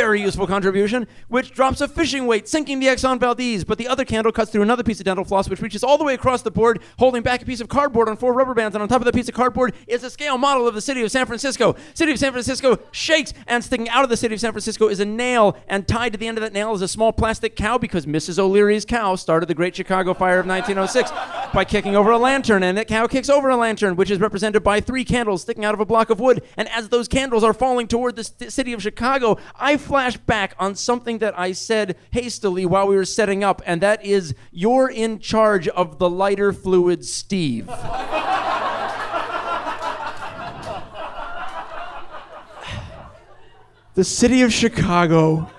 very 0.00 0.22
useful 0.22 0.46
contribution, 0.46 1.06
which 1.28 1.52
drops 1.52 1.82
a 1.82 1.86
fishing 1.86 2.26
weight, 2.26 2.48
sinking 2.48 2.80
the 2.80 2.86
Exxon 2.86 3.20
Valdez. 3.20 3.64
But 3.64 3.76
the 3.76 3.86
other 3.86 4.06
candle 4.06 4.32
cuts 4.32 4.50
through 4.50 4.62
another 4.62 4.82
piece 4.82 4.98
of 4.98 5.04
dental 5.04 5.26
floss, 5.26 5.46
which 5.46 5.60
reaches 5.60 5.84
all 5.84 5.98
the 5.98 6.04
way 6.04 6.14
across 6.14 6.40
the 6.40 6.50
board, 6.50 6.80
holding 6.98 7.22
back 7.22 7.42
a 7.42 7.44
piece 7.44 7.60
of 7.60 7.68
cardboard 7.68 8.08
on 8.08 8.16
four 8.16 8.32
rubber 8.32 8.54
bands. 8.54 8.74
And 8.74 8.82
on 8.82 8.88
top 8.88 9.02
of 9.02 9.04
the 9.04 9.12
piece 9.12 9.28
of 9.28 9.34
cardboard 9.34 9.74
is 9.86 10.02
a 10.02 10.08
scale 10.08 10.38
model 10.38 10.66
of 10.66 10.74
the 10.74 10.80
city 10.80 11.02
of 11.02 11.10
San 11.10 11.26
Francisco. 11.26 11.76
City 11.92 12.12
of 12.12 12.18
San 12.18 12.32
Francisco 12.32 12.78
shakes, 12.92 13.34
and 13.46 13.62
sticking 13.62 13.90
out 13.90 14.04
of 14.04 14.08
the 14.08 14.16
city 14.16 14.34
of 14.34 14.40
San 14.40 14.52
Francisco 14.52 14.88
is 14.88 15.00
a 15.00 15.04
nail, 15.04 15.54
and 15.68 15.86
tied 15.86 16.14
to 16.14 16.18
the 16.18 16.26
end 16.26 16.38
of 16.38 16.42
that 16.42 16.54
nail 16.54 16.72
is 16.72 16.80
a 16.80 16.88
small 16.88 17.12
plastic 17.12 17.54
cow 17.54 17.76
because 17.76 18.06
Mrs. 18.06 18.38
O'Leary's 18.38 18.86
cow 18.86 19.16
started 19.16 19.50
the 19.50 19.54
Great 19.54 19.76
Chicago 19.76 20.14
Fire 20.14 20.40
of 20.40 20.46
1906 20.46 21.10
by 21.52 21.66
kicking 21.66 21.94
over 21.94 22.10
a 22.10 22.18
lantern, 22.18 22.62
and 22.62 22.78
that 22.78 22.88
cow 22.88 23.06
kicks 23.06 23.28
over 23.28 23.50
a 23.50 23.56
lantern, 23.56 23.96
which 23.96 24.10
is 24.10 24.18
represented 24.18 24.62
by 24.62 24.80
three 24.80 25.04
candles 25.04 25.42
sticking 25.42 25.66
out 25.66 25.74
of 25.74 25.80
a 25.80 25.84
block 25.84 26.08
of 26.08 26.20
wood. 26.20 26.42
And 26.56 26.68
as 26.70 26.88
those 26.88 27.06
candles 27.06 27.44
are 27.44 27.52
falling 27.52 27.86
toward 27.86 28.16
the 28.16 28.24
st- 28.24 28.50
city 28.50 28.72
of 28.72 28.80
Chicago, 28.80 29.36
I 29.56 29.76
flash 29.90 30.16
back 30.16 30.54
on 30.56 30.76
something 30.76 31.18
that 31.18 31.36
I 31.36 31.50
said 31.50 31.96
hastily 32.12 32.64
while 32.64 32.86
we 32.86 32.94
were 32.94 33.04
setting 33.04 33.42
up, 33.42 33.60
and 33.66 33.80
that 33.80 34.04
is 34.04 34.36
you're 34.52 34.88
in 34.88 35.18
charge 35.18 35.66
of 35.66 35.98
the 35.98 36.08
lighter 36.08 36.52
fluid, 36.52 37.04
Steve. 37.04 37.66
the 43.96 44.04
city 44.04 44.42
of 44.42 44.52
Chicago 44.52 45.50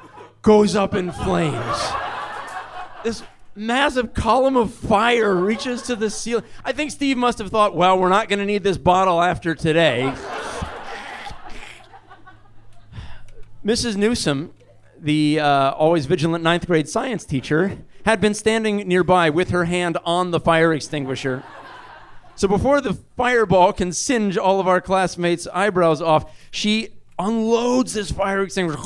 goes 0.41 0.77
up 0.77 0.95
in 0.95 1.11
flames. 1.11 1.91
This 3.03 3.23
massive 3.53 4.13
column 4.13 4.55
of 4.55 4.73
fire 4.73 5.35
reaches 5.35 5.81
to 5.81 5.97
the 5.97 6.09
ceiling. 6.09 6.45
I 6.63 6.71
think 6.71 6.91
Steve 6.91 7.17
must 7.17 7.37
have 7.39 7.49
thought, 7.49 7.75
well, 7.75 7.99
we're 7.99 8.07
not 8.07 8.29
going 8.29 8.39
to 8.39 8.45
need 8.45 8.63
this 8.63 8.77
bottle 8.77 9.21
after 9.21 9.55
today. 9.55 10.15
Mrs. 13.63 13.95
Newsom 13.95 14.53
the 15.01 15.39
uh, 15.39 15.71
always 15.71 16.05
vigilant 16.05 16.43
ninth 16.43 16.67
grade 16.67 16.87
science 16.87 17.25
teacher, 17.25 17.79
had 18.05 18.21
been 18.21 18.33
standing 18.33 18.87
nearby 18.87 19.29
with 19.29 19.49
her 19.49 19.65
hand 19.65 19.97
on 20.05 20.31
the 20.31 20.39
fire 20.39 20.73
extinguisher. 20.73 21.43
So 22.35 22.47
before 22.47 22.81
the 22.81 22.93
fireball 23.17 23.73
can 23.73 23.91
singe 23.91 24.37
all 24.37 24.59
of 24.59 24.67
our 24.67 24.79
classmates' 24.79 25.47
eyebrows 25.47 26.01
off, 26.01 26.31
she 26.51 26.89
unloads 27.19 27.93
this 27.93 28.11
fire 28.11 28.41
extinguisher 28.41 28.79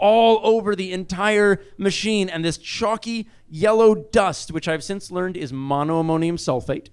all 0.00 0.40
over 0.42 0.74
the 0.74 0.92
entire 0.92 1.60
machine, 1.76 2.28
and 2.28 2.44
this 2.44 2.58
chalky 2.58 3.28
yellow 3.48 3.94
dust, 3.94 4.52
which 4.52 4.68
I've 4.68 4.84
since 4.84 5.10
learned 5.10 5.36
is 5.36 5.52
monoammonium 5.52 6.34
sulfate, 6.34 6.88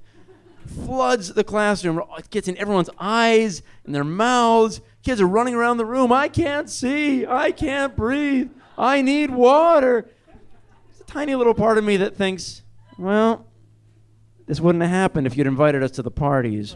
floods 0.68 1.34
the 1.34 1.44
classroom. 1.44 2.02
It 2.18 2.30
gets 2.30 2.48
in 2.48 2.58
everyone's 2.58 2.90
eyes 3.00 3.62
and 3.86 3.94
their 3.94 4.04
mouths. 4.04 4.82
Kids 5.04 5.22
are 5.22 5.28
running 5.28 5.56
around 5.56 5.78
the 5.78 5.86
room. 5.86 6.12
I 6.12 6.28
can't 6.28 6.70
see. 6.70 7.26
I 7.26 7.52
can't 7.52 7.96
breathe. 7.96 8.50
I 8.78 9.02
need 9.02 9.32
water. 9.32 10.10
There's 10.88 11.02
a 11.02 11.04
tiny 11.06 11.36
little 11.36 11.54
part 11.54 11.78
of 11.78 11.84
me 11.84 11.98
that 11.98 12.16
thinks, 12.16 12.64
well, 12.98 13.46
this 14.48 14.60
wouldn't 14.60 14.82
have 14.84 14.92
happened 14.92 15.28
if 15.28 15.38
you'd 15.38 15.48
invited 15.48 15.84
us 15.84 15.92
to 15.92 16.02
the 16.02 16.12
parties. 16.12 16.76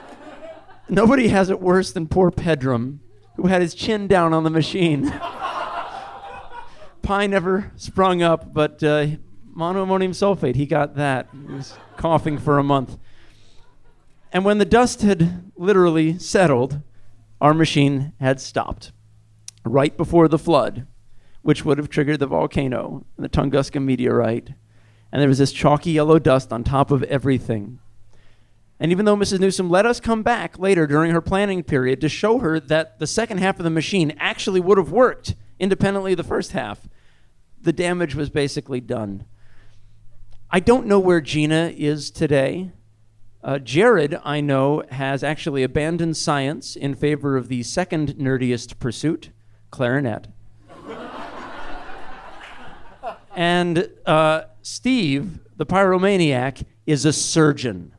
Nobody 0.88 1.28
has 1.28 1.50
it 1.50 1.60
worse 1.60 1.92
than 1.92 2.06
poor 2.06 2.30
Pedram, 2.30 2.98
who 3.36 3.46
had 3.48 3.62
his 3.62 3.74
chin 3.74 4.06
down 4.06 4.32
on 4.32 4.44
the 4.44 4.50
machine. 4.50 5.12
Pie 7.02 7.26
never 7.28 7.72
sprung 7.76 8.22
up, 8.22 8.52
but 8.52 8.82
uh, 8.82 9.06
monoammonium 9.56 10.10
sulfate, 10.10 10.56
he 10.56 10.66
got 10.66 10.96
that. 10.96 11.28
He 11.32 11.54
was 11.54 11.74
coughing 11.96 12.38
for 12.38 12.58
a 12.58 12.62
month. 12.62 12.98
And 14.32 14.44
when 14.44 14.58
the 14.58 14.64
dust 14.64 15.02
had 15.02 15.50
literally 15.56 16.18
settled, 16.18 16.82
our 17.40 17.54
machine 17.54 18.12
had 18.20 18.40
stopped 18.40 18.92
right 19.64 19.96
before 19.96 20.28
the 20.28 20.38
flood, 20.38 20.86
which 21.42 21.64
would 21.64 21.78
have 21.78 21.88
triggered 21.88 22.20
the 22.20 22.26
volcano, 22.26 23.04
and 23.16 23.24
the 23.24 23.28
Tunguska 23.28 23.82
meteorite. 23.82 24.50
And 25.10 25.20
there 25.20 25.28
was 25.28 25.38
this 25.38 25.52
chalky 25.52 25.92
yellow 25.92 26.18
dust 26.18 26.52
on 26.52 26.64
top 26.64 26.90
of 26.90 27.02
everything. 27.04 27.78
And 28.78 28.92
even 28.92 29.06
though 29.06 29.16
Mrs. 29.16 29.40
Newsom 29.40 29.70
let 29.70 29.86
us 29.86 30.00
come 30.00 30.22
back 30.22 30.58
later 30.58 30.86
during 30.86 31.12
her 31.12 31.22
planning 31.22 31.62
period 31.62 32.00
to 32.02 32.08
show 32.08 32.40
her 32.40 32.60
that 32.60 32.98
the 32.98 33.06
second 33.06 33.38
half 33.38 33.58
of 33.58 33.64
the 33.64 33.70
machine 33.70 34.14
actually 34.18 34.60
would 34.60 34.76
have 34.76 34.92
worked 34.92 35.34
independently 35.58 36.12
of 36.12 36.18
the 36.18 36.24
first 36.24 36.52
half, 36.52 36.86
the 37.60 37.72
damage 37.72 38.14
was 38.14 38.28
basically 38.28 38.80
done. 38.80 39.24
I 40.48 40.60
don't 40.60 40.86
know 40.86 41.00
where 41.00 41.20
Gina 41.20 41.72
is 41.76 42.08
today. 42.08 42.70
Uh, 43.42 43.58
Jared, 43.58 44.18
I 44.24 44.40
know, 44.40 44.84
has 44.90 45.24
actually 45.24 45.64
abandoned 45.64 46.16
science 46.16 46.76
in 46.76 46.94
favor 46.94 47.36
of 47.36 47.48
the 47.48 47.64
second 47.64 48.14
nerdiest 48.14 48.78
pursuit, 48.78 49.30
clarinet. 49.72 50.28
and 53.34 53.90
uh, 54.06 54.42
Steve, 54.62 55.40
the 55.56 55.66
pyromaniac, 55.66 56.64
is 56.86 57.04
a 57.04 57.12
surgeon. 57.12 57.92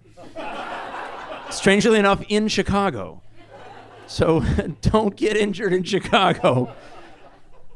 Strangely 1.49 1.99
enough, 1.99 2.23
in 2.29 2.47
Chicago. 2.47 3.21
So 4.07 4.39
don't 4.81 5.17
get 5.17 5.35
injured 5.35 5.73
in 5.73 5.83
Chicago. 5.83 6.73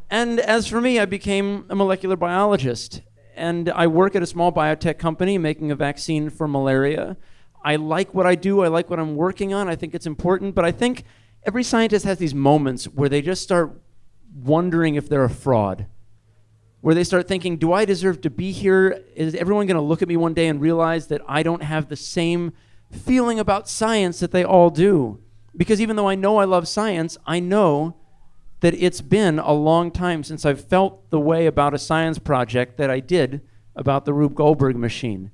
And 0.10 0.40
as 0.40 0.68
for 0.68 0.80
me, 0.80 0.98
I 0.98 1.06
became 1.06 1.66
a 1.70 1.76
molecular 1.76 2.16
biologist. 2.16 3.02
And 3.42 3.70
I 3.72 3.88
work 3.88 4.16
at 4.16 4.22
a 4.22 4.28
small 4.28 4.52
biotech 4.52 5.00
company 5.00 5.40
making 5.40 5.72
a 5.72 5.76
vaccine 5.76 6.30
for 6.30 6.48
malaria. 6.48 7.18
I 7.66 7.76
like 7.76 8.14
what 8.14 8.28
I 8.28 8.36
do, 8.36 8.62
I 8.62 8.68
like 8.68 8.88
what 8.88 9.00
I'm 9.00 9.16
working 9.16 9.52
on, 9.52 9.68
I 9.68 9.76
think 9.76 9.96
it's 9.96 10.06
important, 10.06 10.54
but 10.54 10.64
I 10.64 10.72
think 10.72 11.06
every 11.44 11.64
scientist 11.64 12.06
has 12.06 12.20
these 12.20 12.36
moments 12.36 12.86
where 12.86 13.10
they 13.10 13.20
just 13.20 13.42
start 13.42 13.82
wondering 14.32 14.94
if 14.94 15.10
they're 15.10 15.24
a 15.24 15.30
fraud. 15.30 15.88
Where 16.82 16.94
they 16.94 17.04
start 17.04 17.28
thinking, 17.28 17.58
do 17.58 17.74
I 17.74 17.84
deserve 17.84 18.22
to 18.22 18.30
be 18.30 18.52
here? 18.52 19.04
Is 19.16 19.34
everyone 19.34 19.66
going 19.66 19.76
to 19.76 19.82
look 19.82 20.04
at 20.04 20.08
me 20.08 20.18
one 20.18 20.36
day 20.36 20.48
and 20.48 20.62
realize 20.62 21.08
that 21.08 21.22
I 21.28 21.42
don't 21.42 21.64
have 21.64 21.90
the 21.90 21.96
same 21.96 22.54
feeling 22.92 23.40
about 23.40 23.68
science 23.68 24.20
that 24.20 24.32
they 24.32 24.44
all 24.44 24.70
do? 24.70 25.20
Because 25.58 25.82
even 25.82 25.96
though 25.96 26.10
I 26.10 26.16
know 26.16 26.38
I 26.38 26.46
love 26.46 26.68
science, 26.68 27.18
I 27.26 27.40
know 27.40 27.96
that 28.62 28.74
it's 28.76 29.02
been 29.02 29.40
a 29.40 29.54
long 29.54 29.92
time 29.92 30.24
since 30.24 30.46
I've 30.46 30.64
felt 30.64 31.10
the 31.10 31.20
way 31.20 31.46
about 31.46 31.74
a 31.74 31.80
science 31.80 32.20
project 32.20 32.78
that 32.78 32.90
I 32.90 33.00
did 33.00 33.42
about 33.76 34.06
the 34.06 34.14
Rube 34.14 34.36
Goldberg 34.36 34.76
machine. 34.76 35.32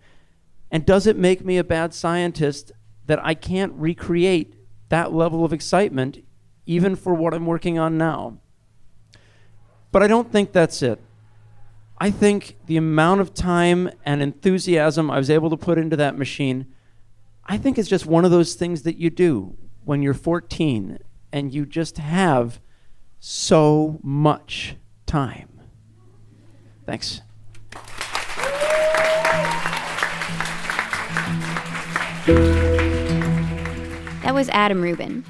And 0.71 0.85
does 0.85 1.07
it 1.07 1.17
make 1.17 1.45
me 1.45 1.57
a 1.57 1.63
bad 1.63 1.93
scientist 1.93 2.71
that 3.05 3.23
I 3.23 3.33
can't 3.33 3.73
recreate 3.73 4.55
that 4.89 5.13
level 5.13 5.45
of 5.45 5.53
excitement 5.53 6.23
even 6.65 6.95
for 6.95 7.13
what 7.13 7.33
I'm 7.33 7.45
working 7.45 7.77
on 7.77 7.97
now? 7.97 8.39
But 9.91 10.03
I 10.03 10.07
don't 10.07 10.31
think 10.31 10.51
that's 10.51 10.81
it. 10.81 10.99
I 11.97 12.11
think 12.11 12.57
the 12.67 12.77
amount 12.77 13.21
of 13.21 13.33
time 13.33 13.89
and 14.05 14.21
enthusiasm 14.21 15.09
I 15.09 15.17
was 15.17 15.29
able 15.29 15.49
to 15.49 15.57
put 15.57 15.77
into 15.77 15.95
that 15.97 16.17
machine, 16.17 16.67
I 17.45 17.57
think 17.57 17.77
it's 17.77 17.89
just 17.89 18.05
one 18.05 18.23
of 18.23 18.31
those 18.31 18.53
things 18.53 18.83
that 18.83 18.97
you 18.97 19.09
do 19.09 19.55
when 19.83 20.01
you're 20.01 20.13
14 20.13 20.99
and 21.31 21.53
you 21.53 21.65
just 21.65 21.97
have 21.97 22.59
so 23.19 23.99
much 24.03 24.75
time. 25.05 25.61
Thanks. 26.85 27.21
That 34.23 34.33
was 34.33 34.49
Adam 34.49 34.81
Ruben. 34.81 35.23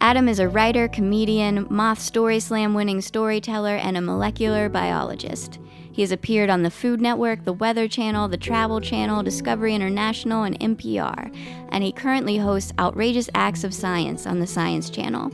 Adam 0.00 0.28
is 0.28 0.38
a 0.38 0.48
writer, 0.48 0.88
comedian, 0.88 1.66
Moth 1.70 2.00
Story 2.00 2.38
Slam 2.38 2.74
winning 2.74 3.00
storyteller, 3.00 3.76
and 3.76 3.96
a 3.96 4.00
molecular 4.00 4.68
biologist. 4.68 5.58
He 5.90 6.02
has 6.02 6.12
appeared 6.12 6.50
on 6.50 6.62
the 6.62 6.70
Food 6.70 7.00
Network, 7.00 7.44
the 7.44 7.52
Weather 7.52 7.88
Channel, 7.88 8.28
the 8.28 8.36
Travel 8.36 8.80
Channel, 8.80 9.22
Discovery 9.22 9.74
International, 9.74 10.42
and 10.42 10.60
NPR, 10.60 11.34
and 11.70 11.82
he 11.82 11.90
currently 11.90 12.36
hosts 12.36 12.72
Outrageous 12.78 13.30
Acts 13.34 13.64
of 13.64 13.72
Science 13.72 14.26
on 14.26 14.38
the 14.38 14.46
Science 14.46 14.90
Channel. 14.90 15.32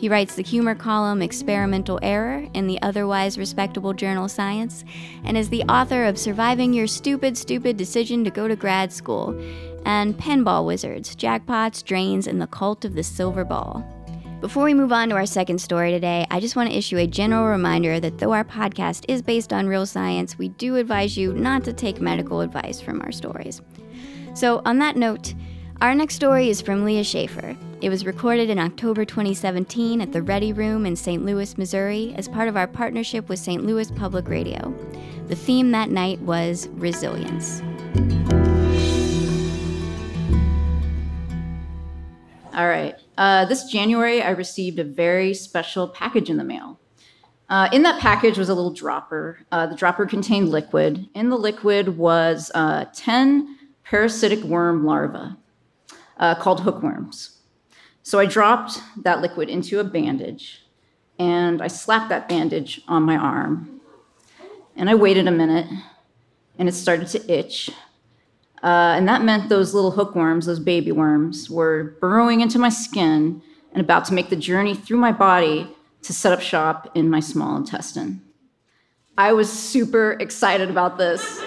He 0.00 0.08
writes 0.08 0.34
the 0.34 0.42
humor 0.42 0.74
column 0.74 1.20
Experimental 1.20 1.98
Error 2.02 2.48
in 2.54 2.66
the 2.66 2.80
otherwise 2.80 3.36
respectable 3.36 3.92
journal 3.92 4.30
Science, 4.30 4.82
and 5.24 5.36
is 5.36 5.50
the 5.50 5.62
author 5.64 6.06
of 6.06 6.16
Surviving 6.16 6.72
Your 6.72 6.86
Stupid, 6.86 7.36
Stupid 7.36 7.76
Decision 7.76 8.24
to 8.24 8.30
Go 8.30 8.48
to 8.48 8.56
Grad 8.56 8.94
School 8.94 9.38
and 9.84 10.16
Pinball 10.16 10.64
Wizards, 10.64 11.14
Jackpots, 11.14 11.84
Drains, 11.84 12.26
and 12.26 12.40
the 12.40 12.46
Cult 12.46 12.86
of 12.86 12.94
the 12.94 13.02
Silver 13.02 13.44
Ball. 13.44 13.84
Before 14.40 14.64
we 14.64 14.72
move 14.72 14.90
on 14.90 15.10
to 15.10 15.16
our 15.16 15.26
second 15.26 15.60
story 15.60 15.90
today, 15.90 16.26
I 16.30 16.40
just 16.40 16.56
want 16.56 16.70
to 16.70 16.78
issue 16.78 16.96
a 16.96 17.06
general 17.06 17.44
reminder 17.48 18.00
that 18.00 18.16
though 18.16 18.32
our 18.32 18.42
podcast 18.42 19.04
is 19.06 19.20
based 19.20 19.52
on 19.52 19.66
real 19.66 19.84
science, 19.84 20.38
we 20.38 20.48
do 20.48 20.76
advise 20.76 21.18
you 21.18 21.34
not 21.34 21.62
to 21.64 21.74
take 21.74 22.00
medical 22.00 22.40
advice 22.40 22.80
from 22.80 23.02
our 23.02 23.12
stories. 23.12 23.60
So, 24.32 24.62
on 24.64 24.78
that 24.78 24.96
note, 24.96 25.34
our 25.82 25.94
next 25.94 26.14
story 26.14 26.48
is 26.48 26.62
from 26.62 26.86
Leah 26.86 27.04
Shaffer. 27.04 27.54
It 27.80 27.88
was 27.88 28.04
recorded 28.04 28.50
in 28.50 28.58
October 28.58 29.06
2017 29.06 30.02
at 30.02 30.12
the 30.12 30.20
Ready 30.20 30.52
Room 30.52 30.84
in 30.84 30.94
St. 30.94 31.24
Louis, 31.24 31.56
Missouri, 31.56 32.12
as 32.14 32.28
part 32.28 32.46
of 32.46 32.54
our 32.54 32.66
partnership 32.66 33.26
with 33.30 33.38
St. 33.38 33.64
Louis 33.64 33.90
Public 33.92 34.28
Radio. 34.28 34.74
The 35.28 35.34
theme 35.34 35.70
that 35.70 35.88
night 35.88 36.20
was 36.20 36.68
resilience. 36.72 37.62
All 42.52 42.68
right. 42.68 42.96
Uh, 43.16 43.46
this 43.46 43.64
January, 43.64 44.20
I 44.20 44.32
received 44.32 44.78
a 44.78 44.84
very 44.84 45.32
special 45.32 45.88
package 45.88 46.28
in 46.28 46.36
the 46.36 46.44
mail. 46.44 46.78
Uh, 47.48 47.70
in 47.72 47.82
that 47.84 47.98
package 47.98 48.36
was 48.36 48.50
a 48.50 48.54
little 48.54 48.74
dropper. 48.74 49.38
Uh, 49.50 49.66
the 49.66 49.74
dropper 49.74 50.04
contained 50.04 50.50
liquid. 50.50 51.08
In 51.14 51.30
the 51.30 51.38
liquid 51.38 51.96
was 51.96 52.50
uh, 52.54 52.84
10 52.92 53.56
parasitic 53.84 54.44
worm 54.44 54.84
larvae 54.84 55.34
uh, 56.18 56.34
called 56.34 56.60
hookworms. 56.60 57.39
So 58.10 58.18
I 58.18 58.26
dropped 58.26 58.80
that 59.04 59.20
liquid 59.20 59.48
into 59.48 59.78
a 59.78 59.84
bandage 59.84 60.64
and 61.16 61.62
I 61.62 61.68
slapped 61.68 62.08
that 62.08 62.28
bandage 62.28 62.80
on 62.88 63.04
my 63.04 63.14
arm. 63.14 63.80
And 64.74 64.90
I 64.90 64.96
waited 64.96 65.28
a 65.28 65.30
minute 65.30 65.68
and 66.58 66.68
it 66.68 66.72
started 66.72 67.06
to 67.06 67.32
itch. 67.32 67.70
Uh, 68.64 68.96
and 68.96 69.06
that 69.06 69.22
meant 69.22 69.48
those 69.48 69.74
little 69.74 69.92
hookworms, 69.92 70.46
those 70.46 70.58
baby 70.58 70.90
worms, 70.90 71.48
were 71.48 71.96
burrowing 72.00 72.40
into 72.40 72.58
my 72.58 72.68
skin 72.68 73.42
and 73.72 73.80
about 73.80 74.06
to 74.06 74.12
make 74.12 74.28
the 74.28 74.34
journey 74.34 74.74
through 74.74 74.98
my 74.98 75.12
body 75.12 75.68
to 76.02 76.12
set 76.12 76.32
up 76.32 76.40
shop 76.40 76.90
in 76.96 77.08
my 77.08 77.20
small 77.20 77.54
intestine. 77.54 78.22
I 79.16 79.34
was 79.34 79.52
super 79.52 80.16
excited 80.18 80.68
about 80.68 80.98
this. 80.98 81.40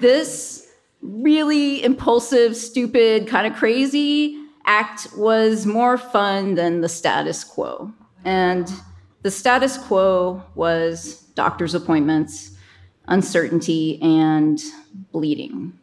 this 0.00 0.72
really 1.02 1.84
impulsive, 1.84 2.56
stupid, 2.56 3.28
kind 3.28 3.46
of 3.46 3.56
crazy 3.56 4.42
act 4.66 5.08
was 5.16 5.64
more 5.66 5.96
fun 5.96 6.54
than 6.54 6.80
the 6.80 6.88
status 6.88 7.44
quo. 7.44 7.92
And 8.24 8.70
the 9.22 9.30
status 9.30 9.78
quo 9.78 10.42
was 10.54 11.22
doctor's 11.34 11.74
appointments, 11.74 12.56
uncertainty, 13.08 14.00
and 14.02 14.62
bleeding. 15.12 15.78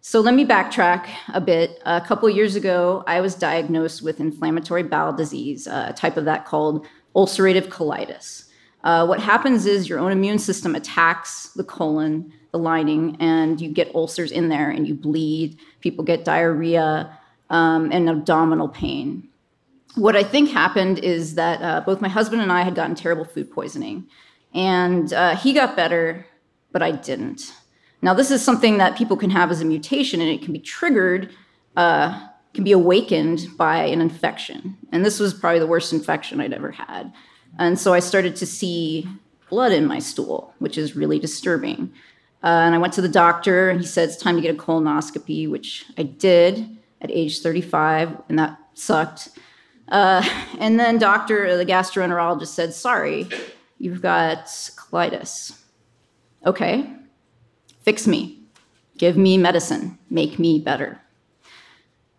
So 0.00 0.20
let 0.20 0.34
me 0.34 0.44
backtrack 0.44 1.06
a 1.34 1.40
bit. 1.40 1.82
A 1.84 2.00
couple 2.00 2.30
years 2.30 2.56
ago, 2.56 3.04
I 3.06 3.20
was 3.20 3.34
diagnosed 3.34 4.02
with 4.02 4.20
inflammatory 4.20 4.82
bowel 4.82 5.12
disease, 5.12 5.66
a 5.66 5.92
type 5.94 6.16
of 6.16 6.24
that 6.24 6.46
called 6.46 6.86
ulcerative 7.14 7.68
colitis. 7.68 8.44
Uh, 8.84 9.04
what 9.04 9.20
happens 9.20 9.66
is 9.66 9.88
your 9.88 9.98
own 9.98 10.12
immune 10.12 10.38
system 10.38 10.74
attacks 10.74 11.48
the 11.54 11.64
colon, 11.64 12.32
the 12.52 12.58
lining, 12.58 13.16
and 13.20 13.60
you 13.60 13.68
get 13.68 13.94
ulcers 13.94 14.30
in 14.30 14.48
there 14.48 14.70
and 14.70 14.86
you 14.88 14.94
bleed. 14.94 15.58
People 15.80 16.04
get 16.04 16.24
diarrhea 16.24 17.17
um, 17.50 17.90
and 17.92 18.08
abdominal 18.08 18.68
pain. 18.68 19.28
What 19.94 20.16
I 20.16 20.22
think 20.22 20.50
happened 20.50 20.98
is 20.98 21.34
that 21.34 21.62
uh, 21.62 21.80
both 21.80 22.00
my 22.00 22.08
husband 22.08 22.42
and 22.42 22.52
I 22.52 22.62
had 22.62 22.74
gotten 22.74 22.94
terrible 22.94 23.24
food 23.24 23.50
poisoning, 23.50 24.06
and 24.54 25.12
uh, 25.12 25.36
he 25.36 25.52
got 25.52 25.76
better, 25.76 26.26
but 26.72 26.82
I 26.82 26.92
didn't. 26.92 27.52
Now, 28.00 28.14
this 28.14 28.30
is 28.30 28.44
something 28.44 28.78
that 28.78 28.96
people 28.96 29.16
can 29.16 29.30
have 29.30 29.50
as 29.50 29.60
a 29.60 29.64
mutation, 29.64 30.20
and 30.20 30.30
it 30.30 30.42
can 30.42 30.52
be 30.52 30.60
triggered, 30.60 31.34
uh, 31.76 32.28
can 32.54 32.64
be 32.64 32.72
awakened 32.72 33.46
by 33.56 33.78
an 33.84 34.00
infection. 34.00 34.76
And 34.92 35.04
this 35.04 35.18
was 35.18 35.34
probably 35.34 35.58
the 35.58 35.66
worst 35.66 35.92
infection 35.92 36.40
I'd 36.40 36.52
ever 36.52 36.70
had. 36.70 37.12
And 37.58 37.78
so 37.78 37.92
I 37.92 37.98
started 37.98 38.36
to 38.36 38.46
see 38.46 39.08
blood 39.50 39.72
in 39.72 39.86
my 39.86 39.98
stool, 39.98 40.54
which 40.58 40.78
is 40.78 40.94
really 40.94 41.18
disturbing. 41.18 41.92
Uh, 42.44 42.46
and 42.46 42.74
I 42.74 42.78
went 42.78 42.92
to 42.92 43.02
the 43.02 43.08
doctor, 43.08 43.68
and 43.68 43.80
he 43.80 43.86
said 43.86 44.08
it's 44.08 44.16
time 44.16 44.36
to 44.36 44.42
get 44.42 44.54
a 44.54 44.58
colonoscopy, 44.58 45.50
which 45.50 45.86
I 45.96 46.04
did 46.04 46.77
at 47.00 47.10
age 47.10 47.40
35, 47.40 48.16
and 48.28 48.38
that 48.38 48.58
sucked. 48.74 49.30
Uh, 49.88 50.22
and 50.58 50.78
then 50.78 50.98
doctor, 50.98 51.56
the 51.56 51.66
gastroenterologist 51.66 52.48
said, 52.48 52.74
sorry, 52.74 53.28
you've 53.78 54.02
got 54.02 54.46
colitis. 54.46 55.58
Okay, 56.46 56.90
fix 57.82 58.06
me, 58.06 58.40
give 58.96 59.16
me 59.16 59.36
medicine, 59.36 59.98
make 60.10 60.38
me 60.38 60.58
better. 60.58 61.00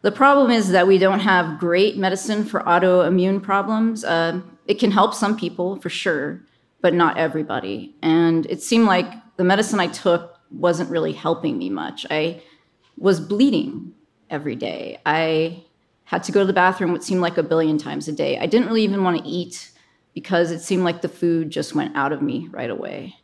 The 0.02 0.12
problem 0.12 0.50
is 0.50 0.70
that 0.70 0.88
we 0.88 0.98
don't 0.98 1.20
have 1.20 1.60
great 1.60 1.98
medicine 1.98 2.46
for 2.46 2.62
autoimmune 2.62 3.44
problems. 3.44 4.06
Uh, 4.06 4.42
it 4.66 4.80
can 4.80 4.92
help 4.92 5.14
some 5.14 5.38
people 5.38 5.76
for 5.76 5.90
sure, 5.90 6.42
but 6.82 6.94
not 6.94 7.18
everybody. 7.18 7.96
And 8.02 8.46
it 8.46 8.62
seemed 8.62 8.86
like 8.86 9.12
the 9.36 9.44
medicine 9.44 9.80
I 9.80 9.88
took 9.88 10.38
wasn't 10.52 10.90
really 10.90 11.12
helping 11.14 11.58
me 11.58 11.70
much. 11.70 12.06
I 12.10 12.42
was 12.98 13.20
bleeding 13.20 13.94
every 14.30 14.56
day. 14.56 15.00
I 15.06 15.64
had 16.06 16.24
to 16.24 16.32
go 16.32 16.40
to 16.40 16.46
the 16.46 16.54
bathroom 16.54 16.92
what 16.92 17.04
seemed 17.04 17.22
like 17.22 17.38
a 17.38 17.44
billion 17.44 17.78
times 17.78 18.08
a 18.08 18.12
day. 18.12 18.40
I 18.40 18.48
didn't 18.48 18.68
really 18.68 18.84
even 18.84 19.04
want 19.04 19.24
to 19.24 19.30
eat 19.30 19.72
because 20.14 20.52
it 20.52 20.60
seemed 20.60 20.84
like 20.84 21.02
the 21.02 21.10
food 21.10 21.52
just 21.52 21.76
went 21.76 21.96
out 21.96 22.12
of 22.12 22.22
me 22.22 22.48
right 22.52 22.70
away. 22.70 23.16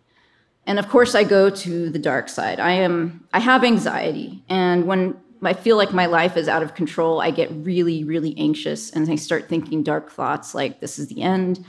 And 0.67 0.79
of 0.79 0.89
course 0.89 1.15
I 1.15 1.23
go 1.23 1.49
to 1.49 1.89
the 1.89 1.99
dark 1.99 2.29
side. 2.29 2.59
I 2.59 2.71
am 2.71 3.27
I 3.33 3.39
have 3.39 3.63
anxiety 3.63 4.43
and 4.49 4.85
when 4.85 5.17
I 5.43 5.53
feel 5.53 5.77
like 5.77 5.93
my 5.93 6.05
life 6.05 6.37
is 6.37 6.47
out 6.47 6.63
of 6.63 6.73
control, 6.75 7.21
I 7.21 7.31
get 7.31 7.51
really 7.51 8.03
really 8.03 8.35
anxious 8.37 8.91
and 8.91 9.09
I 9.09 9.15
start 9.15 9.49
thinking 9.49 9.83
dark 9.83 10.11
thoughts 10.11 10.55
like 10.55 10.79
this 10.79 10.99
is 10.99 11.07
the 11.07 11.21
end. 11.21 11.65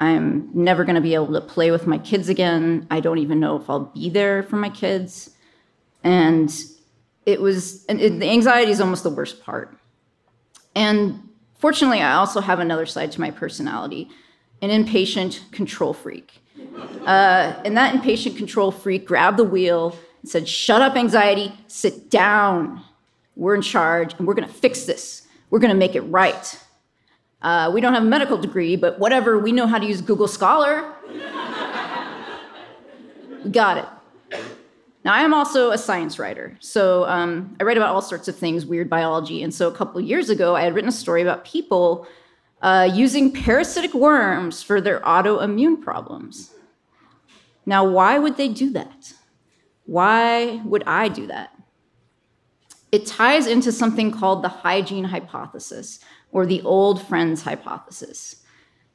I'm 0.00 0.50
never 0.52 0.84
going 0.84 0.96
to 0.96 1.00
be 1.00 1.14
able 1.14 1.32
to 1.34 1.40
play 1.40 1.70
with 1.70 1.86
my 1.86 1.98
kids 1.98 2.28
again. 2.28 2.86
I 2.90 3.00
don't 3.00 3.18
even 3.18 3.38
know 3.38 3.56
if 3.56 3.70
I'll 3.70 3.86
be 3.86 4.10
there 4.10 4.42
for 4.42 4.56
my 4.56 4.68
kids. 4.68 5.30
And 6.02 6.52
it 7.26 7.40
was 7.40 7.84
and 7.86 8.00
it, 8.00 8.18
the 8.20 8.28
anxiety 8.28 8.70
is 8.70 8.80
almost 8.80 9.02
the 9.02 9.10
worst 9.10 9.42
part. 9.42 9.76
And 10.74 11.28
fortunately, 11.58 12.00
I 12.00 12.14
also 12.14 12.40
have 12.40 12.58
another 12.58 12.86
side 12.86 13.12
to 13.12 13.20
my 13.20 13.30
personality 13.30 14.10
an 14.62 14.70
impatient 14.70 15.44
control 15.52 15.92
freak. 15.92 16.40
Uh, 17.04 17.54
and 17.64 17.76
that 17.76 17.94
impatient 17.94 18.36
control 18.36 18.70
freak 18.70 19.06
grabbed 19.06 19.36
the 19.36 19.44
wheel 19.44 19.96
and 20.22 20.30
said, 20.30 20.48
Shut 20.48 20.80
up, 20.80 20.96
anxiety, 20.96 21.52
sit 21.66 22.08
down. 22.10 22.82
We're 23.36 23.54
in 23.54 23.62
charge 23.62 24.14
and 24.14 24.26
we're 24.26 24.34
going 24.34 24.48
to 24.48 24.54
fix 24.54 24.84
this. 24.84 25.26
We're 25.50 25.58
going 25.58 25.72
to 25.72 25.76
make 25.76 25.94
it 25.94 26.00
right. 26.02 26.58
Uh, 27.42 27.70
we 27.74 27.82
don't 27.82 27.92
have 27.92 28.04
a 28.04 28.06
medical 28.06 28.38
degree, 28.38 28.74
but 28.74 28.98
whatever, 28.98 29.38
we 29.38 29.52
know 29.52 29.66
how 29.66 29.78
to 29.78 29.86
use 29.86 30.00
Google 30.00 30.28
Scholar. 30.28 30.94
we 33.44 33.50
got 33.50 33.76
it. 33.76 33.84
Now, 35.04 35.12
I 35.12 35.20
am 35.20 35.34
also 35.34 35.70
a 35.70 35.76
science 35.76 36.18
writer, 36.18 36.56
so 36.60 37.04
um, 37.04 37.54
I 37.60 37.64
write 37.64 37.76
about 37.76 37.94
all 37.94 38.00
sorts 38.00 38.26
of 38.26 38.36
things, 38.36 38.64
weird 38.64 38.88
biology. 38.88 39.42
And 39.42 39.52
so 39.52 39.68
a 39.68 39.74
couple 39.74 40.00
years 40.00 40.30
ago, 40.30 40.56
I 40.56 40.62
had 40.62 40.74
written 40.74 40.88
a 40.88 40.92
story 40.92 41.20
about 41.20 41.44
people 41.44 42.06
uh, 42.62 42.88
using 42.90 43.30
parasitic 43.30 43.92
worms 43.92 44.62
for 44.62 44.80
their 44.80 45.00
autoimmune 45.00 45.82
problems. 45.82 46.54
Now, 47.66 47.86
why 47.86 48.18
would 48.18 48.38
they 48.38 48.48
do 48.48 48.70
that? 48.70 49.12
Why 49.84 50.62
would 50.64 50.84
I 50.86 51.08
do 51.08 51.26
that? 51.26 51.50
It 52.90 53.04
ties 53.04 53.46
into 53.46 53.72
something 53.72 54.10
called 54.10 54.42
the 54.42 54.48
hygiene 54.48 55.04
hypothesis 55.04 55.98
or 56.32 56.46
the 56.46 56.62
old 56.62 57.06
friends 57.06 57.42
hypothesis. 57.42 58.36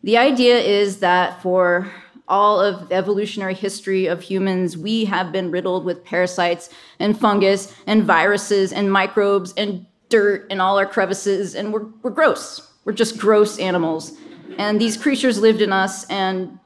The 0.01 0.17
idea 0.17 0.57
is 0.57 0.99
that 0.99 1.41
for 1.43 1.91
all 2.29 2.59
of 2.59 2.91
evolutionary 2.91 3.55
history 3.55 4.05
of 4.05 4.21
humans, 4.21 4.77
we 4.77 5.05
have 5.05 5.31
been 5.31 5.51
riddled 5.51 5.83
with 5.83 6.05
parasites 6.05 6.69
and 6.99 7.19
fungus 7.19 7.73
and 7.87 8.03
viruses 8.03 8.71
and 8.71 8.91
microbes 8.91 9.53
and 9.57 9.85
dirt 10.09 10.49
in 10.51 10.61
all 10.61 10.77
our 10.77 10.85
crevices, 10.85 11.55
and 11.55 11.73
we're, 11.73 11.85
we're 12.01 12.11
gross. 12.11 12.71
We're 12.85 12.93
just 12.93 13.17
gross 13.17 13.59
animals. 13.59 14.17
And 14.57 14.79
these 14.79 14.97
creatures 14.97 15.39
lived 15.39 15.61
in 15.61 15.71
us, 15.71 16.05
and 16.09 16.59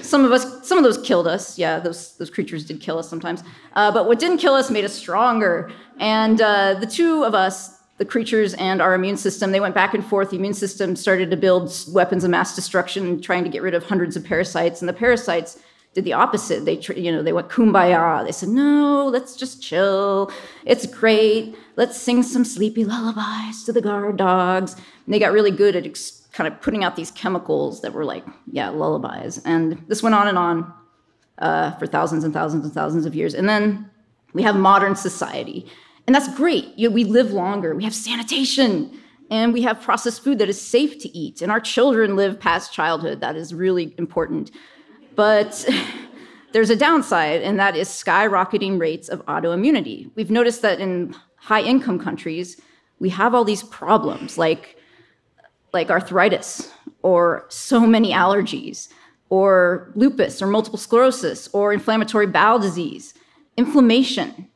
some 0.00 0.24
of 0.24 0.32
us, 0.32 0.66
some 0.66 0.78
of 0.78 0.84
those 0.84 0.98
killed 0.98 1.26
us. 1.26 1.58
Yeah, 1.58 1.78
those, 1.78 2.16
those 2.16 2.30
creatures 2.30 2.64
did 2.64 2.80
kill 2.80 2.98
us 2.98 3.08
sometimes. 3.08 3.42
Uh, 3.74 3.90
but 3.90 4.06
what 4.06 4.18
didn't 4.18 4.38
kill 4.38 4.54
us 4.54 4.70
made 4.70 4.84
us 4.84 4.94
stronger. 4.94 5.70
And 5.98 6.40
uh, 6.40 6.74
the 6.74 6.86
two 6.86 7.24
of 7.24 7.34
us, 7.34 7.81
the 8.02 8.10
creatures 8.10 8.52
and 8.54 8.82
our 8.82 8.94
immune 8.94 9.16
system, 9.16 9.52
they 9.52 9.60
went 9.60 9.76
back 9.76 9.94
and 9.94 10.04
forth. 10.04 10.30
The 10.30 10.36
immune 10.36 10.54
system 10.54 10.96
started 10.96 11.30
to 11.30 11.36
build 11.36 11.72
weapons 11.92 12.24
of 12.24 12.30
mass 12.30 12.56
destruction, 12.56 13.22
trying 13.22 13.44
to 13.44 13.48
get 13.48 13.62
rid 13.62 13.74
of 13.74 13.84
hundreds 13.84 14.16
of 14.16 14.24
parasites. 14.24 14.82
And 14.82 14.88
the 14.88 14.92
parasites 14.92 15.60
did 15.94 16.04
the 16.04 16.12
opposite. 16.12 16.64
They, 16.64 16.80
you 17.00 17.12
know, 17.12 17.22
they 17.22 17.32
went 17.32 17.48
kumbaya. 17.48 18.24
They 18.24 18.32
said, 18.32 18.48
"No, 18.48 19.06
let's 19.06 19.36
just 19.36 19.62
chill. 19.62 20.32
It's 20.64 20.84
great. 20.84 21.54
Let's 21.76 21.96
sing 21.96 22.24
some 22.24 22.44
sleepy 22.44 22.84
lullabies 22.84 23.62
to 23.66 23.72
the 23.72 23.80
guard 23.80 24.16
dogs." 24.16 24.74
And 24.74 25.14
they 25.14 25.20
got 25.20 25.30
really 25.30 25.52
good 25.52 25.76
at 25.76 25.86
ex- 25.86 26.26
kind 26.32 26.52
of 26.52 26.60
putting 26.60 26.82
out 26.82 26.96
these 26.96 27.12
chemicals 27.12 27.82
that 27.82 27.92
were 27.92 28.04
like, 28.04 28.24
yeah, 28.50 28.70
lullabies. 28.70 29.38
And 29.44 29.80
this 29.86 30.02
went 30.02 30.16
on 30.16 30.26
and 30.26 30.38
on 30.38 30.72
uh, 31.38 31.70
for 31.72 31.86
thousands 31.86 32.24
and 32.24 32.34
thousands 32.34 32.64
and 32.64 32.72
thousands 32.72 33.06
of 33.06 33.14
years. 33.14 33.34
And 33.34 33.48
then 33.48 33.88
we 34.32 34.42
have 34.42 34.56
modern 34.56 34.96
society, 34.96 35.66
and 36.06 36.14
that's 36.14 36.34
great. 36.34 36.76
You 36.76 36.88
know, 36.88 36.94
we 36.94 37.04
live 37.04 37.32
longer. 37.32 37.74
We 37.74 37.84
have 37.84 37.94
sanitation. 37.94 38.98
And 39.30 39.54
we 39.54 39.62
have 39.62 39.80
processed 39.80 40.22
food 40.22 40.38
that 40.40 40.50
is 40.50 40.60
safe 40.60 40.98
to 40.98 41.16
eat. 41.16 41.40
And 41.40 41.50
our 41.50 41.60
children 41.60 42.16
live 42.16 42.38
past 42.38 42.72
childhood. 42.72 43.20
That 43.20 43.34
is 43.34 43.54
really 43.54 43.94
important. 43.96 44.50
But 45.14 45.66
there's 46.52 46.70
a 46.70 46.76
downside, 46.76 47.40
and 47.42 47.58
that 47.58 47.76
is 47.76 47.88
skyrocketing 47.88 48.78
rates 48.78 49.08
of 49.08 49.24
autoimmunity. 49.26 50.10
We've 50.14 50.30
noticed 50.30 50.60
that 50.62 50.80
in 50.80 51.14
high 51.36 51.62
income 51.62 51.98
countries, 51.98 52.60
we 52.98 53.08
have 53.08 53.34
all 53.34 53.44
these 53.44 53.62
problems 53.62 54.36
like, 54.36 54.76
like 55.72 55.90
arthritis, 55.90 56.70
or 57.02 57.46
so 57.48 57.80
many 57.80 58.12
allergies, 58.12 58.88
or 59.30 59.90
lupus, 59.94 60.42
or 60.42 60.46
multiple 60.46 60.78
sclerosis, 60.78 61.48
or 61.54 61.72
inflammatory 61.72 62.26
bowel 62.26 62.58
disease, 62.58 63.14
inflammation. 63.56 64.48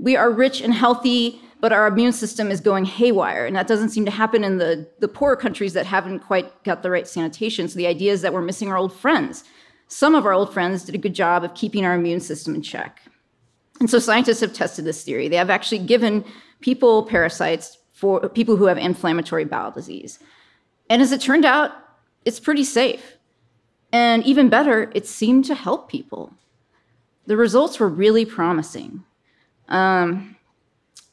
We 0.00 0.16
are 0.16 0.30
rich 0.30 0.62
and 0.62 0.72
healthy, 0.72 1.40
but 1.60 1.72
our 1.72 1.86
immune 1.86 2.12
system 2.12 2.50
is 2.50 2.60
going 2.60 2.86
haywire. 2.86 3.44
And 3.44 3.54
that 3.54 3.66
doesn't 3.66 3.90
seem 3.90 4.06
to 4.06 4.10
happen 4.10 4.42
in 4.42 4.56
the, 4.56 4.88
the 4.98 5.08
poorer 5.08 5.36
countries 5.36 5.74
that 5.74 5.84
haven't 5.84 6.20
quite 6.20 6.64
got 6.64 6.82
the 6.82 6.90
right 6.90 7.06
sanitation. 7.06 7.68
So 7.68 7.76
the 7.76 7.86
idea 7.86 8.12
is 8.12 8.22
that 8.22 8.32
we're 8.32 8.40
missing 8.40 8.68
our 8.68 8.78
old 8.78 8.94
friends. 8.94 9.44
Some 9.88 10.14
of 10.14 10.24
our 10.24 10.32
old 10.32 10.54
friends 10.54 10.84
did 10.84 10.94
a 10.94 10.98
good 10.98 11.14
job 11.14 11.44
of 11.44 11.54
keeping 11.54 11.84
our 11.84 11.94
immune 11.94 12.20
system 12.20 12.54
in 12.54 12.62
check. 12.62 13.02
And 13.78 13.90
so 13.90 13.98
scientists 13.98 14.40
have 14.40 14.54
tested 14.54 14.86
this 14.86 15.04
theory. 15.04 15.28
They 15.28 15.36
have 15.36 15.50
actually 15.50 15.80
given 15.80 16.24
people 16.60 17.04
parasites 17.04 17.76
for 17.92 18.26
people 18.30 18.56
who 18.56 18.66
have 18.66 18.78
inflammatory 18.78 19.44
bowel 19.44 19.70
disease. 19.70 20.18
And 20.88 21.02
as 21.02 21.12
it 21.12 21.20
turned 21.20 21.44
out, 21.44 21.72
it's 22.24 22.40
pretty 22.40 22.64
safe. 22.64 23.16
And 23.92 24.24
even 24.24 24.48
better, 24.48 24.90
it 24.94 25.06
seemed 25.06 25.44
to 25.46 25.54
help 25.54 25.90
people. 25.90 26.32
The 27.26 27.36
results 27.36 27.78
were 27.78 27.88
really 27.88 28.24
promising. 28.24 29.04
Um, 29.70 30.36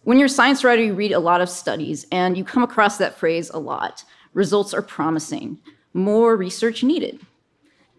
when 0.04 0.18
you're 0.18 0.28
a 0.28 0.30
science 0.30 0.64
writer, 0.64 0.84
you 0.84 0.94
read 0.94 1.12
a 1.12 1.20
lot 1.20 1.42
of 1.42 1.50
studies 1.50 2.06
and 2.12 2.38
you 2.38 2.44
come 2.44 2.64
across 2.64 2.98
that 2.98 3.18
phrase 3.18 3.50
a 3.50 3.60
lot 3.60 4.04
results 4.34 4.74
are 4.74 4.84
promising, 4.84 5.58
more 5.94 6.38
research 6.38 6.84
needed. 6.84 7.20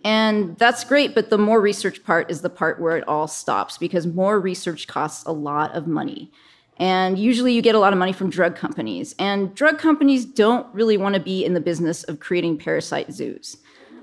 And 0.04 0.56
that's 0.56 0.84
great, 0.84 1.14
but 1.14 1.30
the 1.30 1.36
more 1.36 1.60
research 1.60 2.04
part 2.04 2.30
is 2.30 2.42
the 2.42 2.48
part 2.48 2.80
where 2.80 2.96
it 2.96 3.06
all 3.08 3.26
stops 3.26 3.76
because 3.76 4.06
more 4.06 4.38
research 4.38 4.86
costs 4.86 5.26
a 5.26 5.32
lot 5.32 5.74
of 5.74 5.88
money. 5.88 6.30
And 6.78 7.18
usually 7.18 7.52
you 7.52 7.60
get 7.60 7.74
a 7.74 7.80
lot 7.80 7.92
of 7.92 7.98
money 7.98 8.12
from 8.12 8.30
drug 8.30 8.54
companies. 8.54 9.16
And 9.18 9.52
drug 9.54 9.78
companies 9.78 10.24
don't 10.24 10.72
really 10.72 10.96
want 10.96 11.16
to 11.16 11.20
be 11.20 11.44
in 11.44 11.54
the 11.54 11.60
business 11.60 12.04
of 12.04 12.20
creating 12.20 12.58
parasite 12.58 13.12
zoos. 13.12 13.56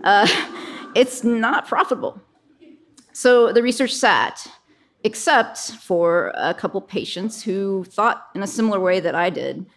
Uh, 0.04 0.28
it's 0.96 1.24
not 1.24 1.68
profitable. 1.68 2.22
So 3.13 3.54
the 3.54 3.63
research 3.63 3.94
sat, 3.94 4.46
except 5.06 5.60
for 5.74 6.34
a 6.34 6.52
couple 6.52 6.82
patients 6.82 7.44
who 7.44 7.84
thought 7.84 8.26
in 8.34 8.41
a 8.41 8.48
similar 8.48 8.80
way 8.80 9.00
that 9.00 9.13
I 9.13 9.30
did. 9.30 9.68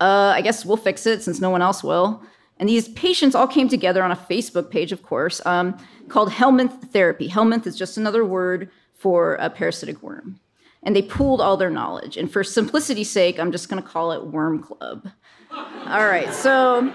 Uh, 0.00 0.34
I 0.36 0.42
guess 0.42 0.66
we'll 0.66 0.76
fix 0.76 1.06
it 1.06 1.22
since 1.22 1.40
no 1.40 1.48
one 1.48 1.62
else 1.62 1.82
will. 1.82 2.22
And 2.58 2.68
these 2.68 2.90
patients 2.90 3.34
all 3.34 3.46
came 3.46 3.70
together 3.70 4.02
on 4.02 4.12
a 4.12 4.16
Facebook 4.16 4.70
page, 4.70 4.92
of 4.92 5.02
course, 5.02 5.40
um, 5.46 5.78
called 6.08 6.30
Helminth 6.30 6.92
Therapy. 6.92 7.26
Helminth 7.26 7.66
is 7.66 7.74
just 7.74 7.96
another 7.96 8.22
word 8.22 8.70
for 8.94 9.36
a 9.36 9.48
parasitic 9.48 10.02
worm. 10.02 10.40
And 10.82 10.94
they 10.94 11.02
pooled 11.02 11.40
all 11.40 11.56
their 11.56 11.70
knowledge. 11.70 12.18
And 12.18 12.30
for 12.30 12.44
simplicity's 12.44 13.10
sake, 13.10 13.40
I'm 13.40 13.52
just 13.52 13.70
going 13.70 13.82
to 13.82 13.88
call 13.88 14.12
it 14.12 14.26
Worm 14.26 14.62
Club. 14.62 15.08
All 15.50 16.06
right, 16.06 16.32
so 16.34 16.92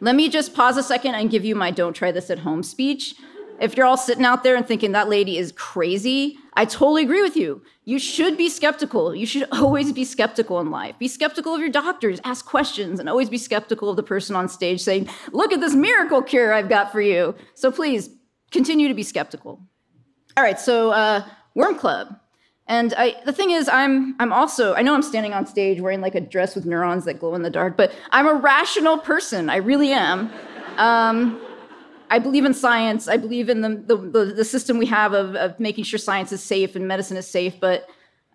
let 0.00 0.14
me 0.14 0.28
just 0.28 0.52
pause 0.52 0.76
a 0.76 0.82
second 0.82 1.14
and 1.14 1.30
give 1.30 1.46
you 1.46 1.54
my 1.54 1.70
don't 1.70 1.94
try 1.94 2.12
this 2.12 2.28
at 2.28 2.40
home 2.40 2.62
speech. 2.62 3.14
If 3.60 3.76
you're 3.76 3.84
all 3.84 3.98
sitting 3.98 4.24
out 4.24 4.42
there 4.42 4.56
and 4.56 4.66
thinking 4.66 4.92
that 4.92 5.10
lady 5.10 5.36
is 5.36 5.52
crazy, 5.52 6.38
I 6.54 6.64
totally 6.64 7.02
agree 7.02 7.20
with 7.20 7.36
you. 7.36 7.62
You 7.84 7.98
should 7.98 8.38
be 8.38 8.48
skeptical. 8.48 9.14
You 9.14 9.26
should 9.26 9.46
always 9.52 9.92
be 9.92 10.04
skeptical 10.04 10.58
in 10.60 10.70
life. 10.70 10.98
Be 10.98 11.08
skeptical 11.08 11.54
of 11.54 11.60
your 11.60 11.68
doctors, 11.68 12.20
ask 12.24 12.46
questions, 12.46 12.98
and 12.98 13.08
always 13.08 13.28
be 13.28 13.38
skeptical 13.38 13.90
of 13.90 13.96
the 13.96 14.02
person 14.02 14.34
on 14.34 14.48
stage 14.48 14.80
saying, 14.80 15.08
Look 15.32 15.52
at 15.52 15.60
this 15.60 15.74
miracle 15.74 16.22
cure 16.22 16.54
I've 16.54 16.70
got 16.70 16.90
for 16.90 17.02
you. 17.02 17.34
So 17.54 17.70
please 17.70 18.08
continue 18.50 18.88
to 18.88 18.94
be 18.94 19.02
skeptical. 19.02 19.60
All 20.36 20.44
right, 20.44 20.58
so 20.58 20.90
uh, 20.90 21.24
Worm 21.54 21.76
Club. 21.76 22.16
And 22.66 22.94
I, 22.96 23.16
the 23.26 23.32
thing 23.32 23.50
is, 23.50 23.68
I'm, 23.68 24.14
I'm 24.20 24.32
also, 24.32 24.74
I 24.74 24.82
know 24.82 24.94
I'm 24.94 25.02
standing 25.02 25.34
on 25.34 25.44
stage 25.44 25.80
wearing 25.80 26.00
like 26.00 26.14
a 26.14 26.20
dress 26.20 26.54
with 26.54 26.64
neurons 26.64 27.04
that 27.06 27.18
glow 27.18 27.34
in 27.34 27.42
the 27.42 27.50
dark, 27.50 27.76
but 27.76 27.92
I'm 28.10 28.28
a 28.28 28.34
rational 28.34 28.96
person. 28.96 29.50
I 29.50 29.56
really 29.56 29.90
am. 29.92 30.30
Um, 30.76 31.40
I 32.10 32.18
believe 32.18 32.44
in 32.44 32.52
science. 32.52 33.06
I 33.08 33.16
believe 33.16 33.48
in 33.48 33.60
the, 33.60 33.68
the, 33.68 33.96
the, 33.96 34.24
the 34.36 34.44
system 34.44 34.78
we 34.78 34.86
have 34.86 35.12
of, 35.12 35.36
of 35.36 35.58
making 35.60 35.84
sure 35.84 35.98
science 35.98 36.32
is 36.32 36.42
safe 36.42 36.74
and 36.74 36.86
medicine 36.86 37.16
is 37.16 37.26
safe. 37.26 37.58
But 37.60 37.88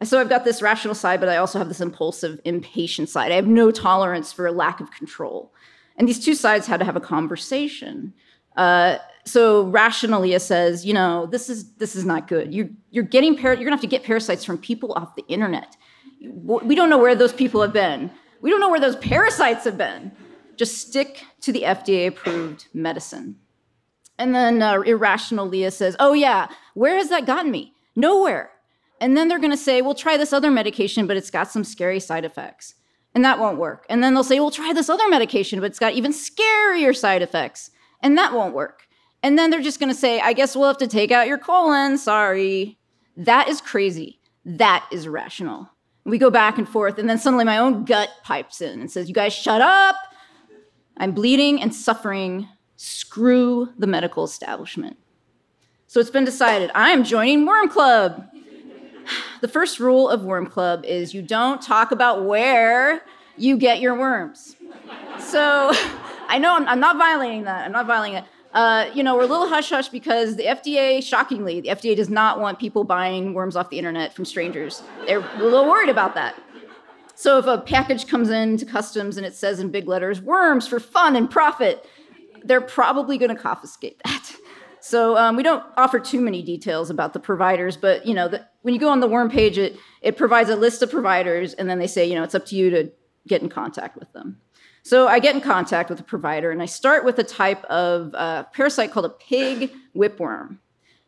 so 0.04 0.20
I've 0.20 0.30
got 0.30 0.46
this 0.46 0.62
rational 0.62 0.96
side, 0.96 1.20
but 1.20 1.30
I 1.30 1.38
also 1.38 1.60
have 1.60 1.68
this 1.68 1.82
impulsive, 1.82 2.40
impatient 2.46 3.10
side. 3.10 3.32
I 3.32 3.36
have 3.36 3.48
no 3.48 3.72
tolerance 3.72 4.32
for 4.32 4.48
a 4.48 4.52
lack 4.52 4.80
of 4.80 4.92
control. 4.92 5.54
And 5.98 6.08
these 6.08 6.24
two 6.24 6.36
sides 6.36 6.68
had 6.68 6.80
to 6.80 6.86
have 6.86 6.96
a 6.96 7.02
conversation. 7.02 8.14
Uh, 8.56 8.98
so 9.26 9.64
rationally, 9.66 10.38
says, 10.40 10.86
you 10.86 10.94
know, 10.94 11.26
this 11.26 11.50
is 11.50 11.74
this 11.74 11.96
is 11.96 12.06
not 12.06 12.28
good. 12.28 12.54
You're 12.54 12.70
you're 12.92 13.04
getting 13.04 13.36
par- 13.36 13.54
you're 13.54 13.64
gonna 13.64 13.72
have 13.72 13.82
to 13.82 13.88
get 13.88 14.04
parasites 14.04 14.46
from 14.46 14.58
people 14.58 14.94
off 14.94 15.16
the 15.16 15.26
internet. 15.28 15.76
We 16.22 16.76
don't 16.76 16.90
know 16.90 16.98
where 16.98 17.16
those 17.16 17.34
people 17.34 17.62
have 17.62 17.74
been. 17.74 18.12
We 18.42 18.50
don't 18.50 18.60
know 18.60 18.70
where 18.70 18.80
those 18.80 18.96
parasites 18.98 19.66
have 19.66 19.78
been. 19.78 20.12
Just 20.56 20.88
stick 20.88 21.24
to 21.42 21.52
the 21.52 21.64
FDA 21.64 22.08
approved 22.08 22.68
medicine. 22.74 23.38
And 24.18 24.34
then 24.34 24.62
uh, 24.62 24.82
irrational 24.82 25.48
Leah 25.48 25.72
says, 25.72 25.96
oh 26.00 26.14
yeah, 26.14 26.48
where 26.74 26.96
has 26.96 27.10
that 27.10 27.26
gotten 27.26 27.52
me? 27.52 27.74
Nowhere. 27.96 28.52
And 29.02 29.18
then 29.18 29.28
they're 29.28 29.40
gonna 29.40 29.58
say, 29.58 29.82
well, 29.82 29.96
try 29.96 30.18
this 30.18 30.34
other 30.34 30.52
medication, 30.52 31.06
but 31.08 31.18
it's 31.18 31.32
got 31.32 31.52
some 31.52 31.64
scary 31.64 32.00
side 32.00 32.26
effects. 32.26 32.76
And 33.14 33.24
that 33.24 33.40
won't 33.40 33.58
work. 33.58 33.86
And 33.90 34.04
then 34.04 34.14
they'll 34.14 34.24
say, 34.26 34.42
well, 34.42 34.52
try 34.52 34.74
this 34.74 34.90
other 34.90 35.08
medication, 35.08 35.62
but 35.62 35.68
it's 35.68 35.80
got 35.80 35.94
even 35.94 36.12
scarier 36.12 36.96
side 36.96 37.22
effects. 37.22 37.72
And 38.02 38.18
that 38.18 38.34
won't 38.34 38.54
work. 38.54 38.88
And 39.24 39.40
then 39.40 39.50
they're 39.50 39.62
just 39.62 39.80
going 39.80 39.92
to 39.92 39.98
say, 39.98 40.20
I 40.20 40.34
guess 40.34 40.56
we'll 40.56 40.68
have 40.68 40.78
to 40.78 40.88
take 40.88 41.12
out 41.12 41.26
your 41.26 41.38
colon. 41.38 41.98
Sorry. 41.98 42.78
That 43.18 43.48
is 43.48 43.62
crazy. 43.62 44.20
That 44.44 44.86
is 44.92 45.06
irrational. 45.06 45.70
We 46.04 46.18
go 46.18 46.30
back 46.30 46.58
and 46.58 46.68
forth. 46.68 47.00
And 47.00 47.10
then 47.10 47.18
suddenly 47.18 47.46
my 47.46 47.58
own 47.58 47.86
gut 47.86 48.10
pipes 48.24 48.62
in 48.62 48.82
and 48.82 48.92
says, 48.92 49.08
You 49.08 49.16
guys 49.16 49.34
shut 49.34 49.62
up. 49.62 49.96
I'm 50.98 51.14
bleeding 51.14 51.62
and 51.62 51.74
suffering. 51.74 52.48
Screw 52.86 53.70
the 53.80 53.88
medical 53.88 54.24
establishment. 54.24 54.96
So 55.88 56.00
it's 56.00 56.12
been 56.12 56.24
decided 56.24 56.70
I'm 56.76 57.04
joining 57.04 57.44
Worm 57.46 57.68
Club. 57.68 58.30
The 59.42 59.48
first 59.48 59.80
rule 59.80 60.10
of 60.10 60.24
Worm 60.24 60.48
Club 60.48 60.86
is 60.86 61.14
you 61.14 61.22
don't 61.22 61.62
talk 61.62 61.92
about 61.92 62.26
where 62.26 63.02
you 63.38 63.58
get 63.58 63.80
your 63.80 63.96
worms. 63.96 64.56
So 65.20 65.72
I 66.28 66.40
know 66.40 66.56
I'm, 66.56 66.68
I'm 66.68 66.80
not 66.80 66.98
violating 66.98 67.44
that. 67.44 67.66
I'm 67.66 67.72
not 67.72 67.88
violating 67.88 68.18
it. 68.18 68.26
Uh, 68.54 68.90
you 68.94 69.04
know, 69.04 69.16
we're 69.16 69.24
a 69.24 69.28
little 69.28 69.48
hush 69.48 69.70
hush 69.70 69.90
because 69.90 70.36
the 70.36 70.44
FDA, 70.44 71.04
shockingly, 71.04 71.62
the 71.62 71.70
FDA 71.70 71.96
does 71.96 72.10
not 72.10 72.40
want 72.40 72.60
people 72.60 72.84
buying 72.84 73.34
worms 73.34 73.56
off 73.56 73.70
the 73.70 73.78
internet 73.80 74.14
from 74.14 74.26
strangers. 74.26 74.84
They're 75.08 75.20
a 75.20 75.44
little 75.44 75.66
worried 75.66 75.90
about 75.90 76.16
that. 76.16 76.36
So 77.16 77.38
if 77.38 77.48
a 77.48 77.58
package 77.58 78.08
comes 78.08 78.30
into 78.30 78.66
customs 78.66 79.18
and 79.18 79.26
it 79.26 79.34
says 79.34 79.60
in 79.60 79.70
big 79.70 79.88
letters, 79.88 80.22
worms 80.22 80.68
for 80.68 80.80
fun 80.80 81.16
and 81.16 81.30
profit, 81.30 81.88
they're 82.48 82.62
probably 82.62 83.18
going 83.18 83.36
to 83.36 83.42
confiscate 83.42 84.02
that. 84.04 84.36
So 84.82 85.18
um, 85.18 85.36
we 85.36 85.42
don't 85.42 85.64
offer 85.78 86.00
too 86.00 86.22
many 86.22 86.44
details 86.44 86.92
about 86.92 87.14
the 87.14 87.20
providers, 87.20 87.76
but 87.76 88.06
you 88.06 88.14
know, 88.14 88.28
the, 88.28 88.46
when 88.62 88.76
you 88.76 88.80
go 88.80 88.90
on 88.90 89.00
the 89.00 89.08
worm 89.08 89.32
page, 89.32 89.58
it, 89.58 89.80
it 90.04 90.16
provides 90.16 90.48
a 90.52 90.56
list 90.56 90.84
of 90.84 90.92
providers, 90.92 91.56
and 91.56 91.68
then 91.68 91.80
they 91.80 91.88
say, 91.88 92.06
you 92.06 92.14
know, 92.14 92.22
it's 92.22 92.36
up 92.36 92.46
to 92.46 92.56
you 92.56 92.70
to 92.70 92.92
get 93.28 93.42
in 93.42 93.50
contact 93.50 93.98
with 93.98 94.14
them. 94.14 94.40
So 94.84 95.08
I 95.08 95.18
get 95.18 95.34
in 95.34 95.42
contact 95.42 95.90
with 95.90 96.00
a 96.00 96.04
provider 96.04 96.52
and 96.52 96.62
I 96.62 96.68
start 96.68 97.04
with 97.04 97.18
a 97.18 97.24
type 97.24 97.64
of 97.66 98.14
uh, 98.14 98.44
parasite 98.54 98.92
called 98.92 99.08
a 99.08 99.10
pig 99.10 99.72
whipworm. 99.96 100.60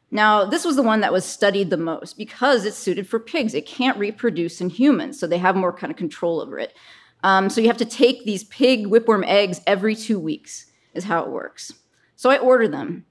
Now, 0.09 0.45
this 0.45 0.65
was 0.65 0.75
the 0.75 0.81
one 0.81 1.01
that 1.01 1.13
was 1.13 1.25
studied 1.25 1.69
the 1.69 1.77
most 1.77 2.17
because 2.17 2.65
it's 2.65 2.77
suited 2.77 3.07
for 3.07 3.19
pigs. 3.19 3.53
It 3.53 3.67
can't 3.67 3.99
reproduce 3.99 4.61
in 4.61 4.71
humans, 4.71 5.19
so 5.19 5.27
they 5.27 5.37
have 5.37 5.55
more 5.55 5.71
kind 5.71 5.91
of 5.91 5.97
control 5.97 6.41
over 6.41 6.57
it. 6.57 6.73
Um, 7.23 7.51
so 7.51 7.61
you 7.61 7.67
have 7.67 7.77
to 7.77 7.85
take 7.85 8.25
these 8.25 8.45
pig 8.45 8.87
whipworm 8.87 9.23
eggs 9.27 9.61
every 9.67 9.95
two 9.95 10.17
weeks, 10.17 10.65
is 10.93 11.03
how 11.03 11.23
it 11.23 11.29
works. 11.29 11.73
So 12.15 12.29
I 12.29 12.37
order 12.37 12.67
them. 12.67 13.05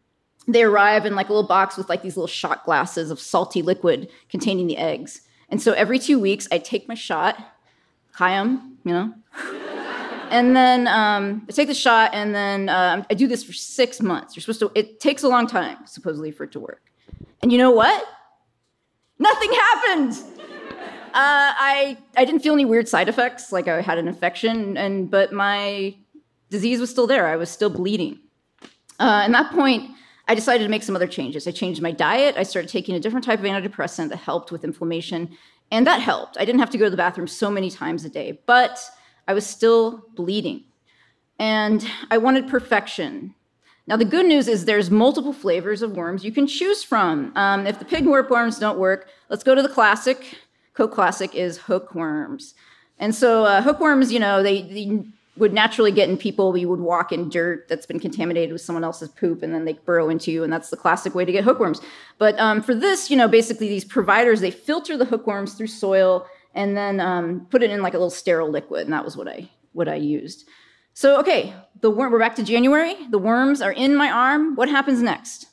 They 0.48 0.62
arrive 0.62 1.06
in 1.06 1.14
like 1.14 1.28
a 1.28 1.32
little 1.32 1.48
box 1.48 1.76
with 1.76 1.88
like 1.88 2.02
these 2.02 2.16
little 2.16 2.28
shot 2.28 2.64
glasses 2.64 3.10
of 3.10 3.20
salty 3.20 3.62
liquid 3.62 4.08
containing 4.28 4.66
the 4.66 4.76
eggs. 4.76 5.22
And 5.48 5.60
so 5.60 5.72
every 5.72 5.98
two 5.98 6.18
weeks, 6.18 6.48
I 6.50 6.58
take 6.58 6.88
my 6.88 6.94
shot, 6.94 7.36
hi 8.12 8.40
you 8.42 8.60
know. 8.84 9.12
and 10.30 10.56
then 10.56 10.88
um, 10.88 11.46
I 11.48 11.52
take 11.52 11.68
the 11.68 11.74
shot, 11.74 12.10
and 12.14 12.34
then 12.34 12.68
uh, 12.68 13.04
I 13.08 13.14
do 13.14 13.28
this 13.28 13.44
for 13.44 13.52
six 13.52 14.00
months. 14.00 14.34
You're 14.34 14.40
supposed 14.40 14.60
to. 14.60 14.72
It 14.74 15.00
takes 15.00 15.22
a 15.22 15.28
long 15.28 15.46
time, 15.46 15.78
supposedly, 15.86 16.30
for 16.30 16.44
it 16.44 16.52
to 16.52 16.60
work. 16.60 16.82
And 17.42 17.52
you 17.52 17.58
know 17.58 17.70
what? 17.70 18.04
Nothing 19.18 19.52
happened. 19.52 20.12
Uh, 21.16 21.54
I 21.58 21.96
I 22.16 22.24
didn't 22.24 22.40
feel 22.40 22.52
any 22.52 22.64
weird 22.64 22.88
side 22.88 23.08
effects, 23.08 23.52
like 23.52 23.68
I 23.68 23.80
had 23.80 23.98
an 23.98 24.08
infection, 24.08 24.76
and 24.76 25.10
but 25.10 25.32
my 25.32 25.94
disease 26.50 26.80
was 26.80 26.90
still 26.90 27.06
there. 27.06 27.26
I 27.26 27.37
was 27.37 27.50
still 27.50 27.70
bleeding. 27.70 28.20
Uh, 28.98 29.22
at 29.24 29.32
that 29.32 29.52
point, 29.52 29.90
I 30.28 30.35
decided 30.35 30.64
to 30.64 30.70
make 30.70 30.82
some 30.82 30.96
other 30.96 31.06
changes. 31.06 31.46
I 31.46 31.52
changed 31.52 31.82
my 31.82 31.92
diet. 31.92 32.37
I 32.37 32.42
started 32.42 32.68
taking 32.68 32.94
a 32.96 33.00
different 33.00 33.24
type 33.24 33.38
of 33.38 33.44
antidepressant 33.44 34.09
that 34.09 34.16
helped 34.16 34.50
with 34.50 34.64
inflammation, 34.64 35.37
and 35.70 35.87
that 35.87 36.00
helped. 36.00 36.37
I 36.38 36.44
didn't 36.44 36.61
have 36.61 36.70
to 36.70 36.78
go 36.78 36.85
to 36.85 36.90
the 36.90 36.96
bathroom 36.96 37.28
so 37.28 37.50
many 37.50 37.70
times 37.70 38.04
a 38.04 38.09
day, 38.09 38.40
but 38.46 38.80
I 39.28 39.35
was 39.35 39.46
still 39.46 40.04
bleeding. 40.14 40.64
And 41.38 41.87
I 42.11 42.18
wanted 42.18 42.48
perfection. 42.48 43.35
Now, 43.87 43.96
the 43.96 44.04
good 44.04 44.26
news 44.26 44.48
is 44.48 44.64
there's 44.64 44.90
multiple 44.90 45.32
flavors 45.32 45.82
of 45.82 45.96
worms 45.96 46.24
you 46.24 46.32
can 46.32 46.46
choose 46.46 46.82
from. 46.82 47.32
Um, 47.37 47.66
if 47.66 47.78
the 47.78 47.85
pig 47.85 48.06
worms 48.06 48.59
don't 48.59 48.78
work, 48.78 49.09
let's 49.28 49.44
go 49.44 49.54
to 49.54 49.62
the 49.62 49.68
classic. 49.68 50.38
Coke 50.74 50.92
Classic 50.92 51.35
is 51.35 51.59
hookworms. 51.59 52.54
And 52.98 53.14
so 53.14 53.44
uh, 53.44 53.62
hookworms, 53.62 54.12
you 54.12 54.18
know, 54.18 54.42
they, 54.42 54.62
they, 54.62 55.04
would 55.37 55.53
naturally 55.53 55.92
get 55.92 56.09
in 56.09 56.16
people. 56.16 56.57
You 56.57 56.68
would 56.68 56.81
walk 56.81 57.12
in 57.12 57.29
dirt 57.29 57.68
that's 57.68 57.87
been 57.87 58.01
contaminated 58.01 58.53
with 58.53 58.62
someone 58.62 58.85
else's 58.85 59.11
poop, 59.11 59.42
and 59.42 59.55
then 59.55 59.64
they 59.64 59.75
burrow 59.75 60.09
into 60.09 60.31
you, 60.31 60.44
and 60.44 60.53
that's 60.53 60.70
the 60.70 60.77
classic 60.77 61.14
way 61.14 61.25
to 61.25 61.33
get 61.33 61.44
hookworms. 61.44 61.81
But 62.18 62.38
um, 62.38 62.62
for 62.62 62.75
this, 62.75 63.11
you 63.11 63.16
know, 63.16 63.29
basically 63.29 63.68
these 63.68 63.85
providers 63.85 64.40
they 64.40 64.51
filter 64.51 64.96
the 64.96 65.05
hookworms 65.05 65.55
through 65.55 65.68
soil 65.68 66.27
and 66.55 66.77
then 66.77 67.01
um, 67.01 67.46
put 67.51 67.62
it 67.62 67.70
in 67.70 67.83
like 67.83 67.94
a 67.94 67.99
little 67.99 68.11
sterile 68.11 68.51
liquid, 68.51 68.85
and 68.85 68.92
that 68.92 69.05
was 69.05 69.16
what 69.16 69.29
I 69.29 69.49
what 69.72 69.88
I 69.88 69.96
used. 69.96 70.49
So 70.94 71.20
okay, 71.20 71.55
the 71.83 71.90
worm. 71.90 72.11
We're 72.11 72.18
back 72.18 72.37
to 72.37 72.42
January. 72.42 72.96
The 73.11 73.18
worms 73.18 73.61
are 73.61 73.72
in 73.72 73.94
my 73.94 74.11
arm. 74.11 74.57
What 74.57 74.68
happens 74.68 75.03
next? 75.03 75.49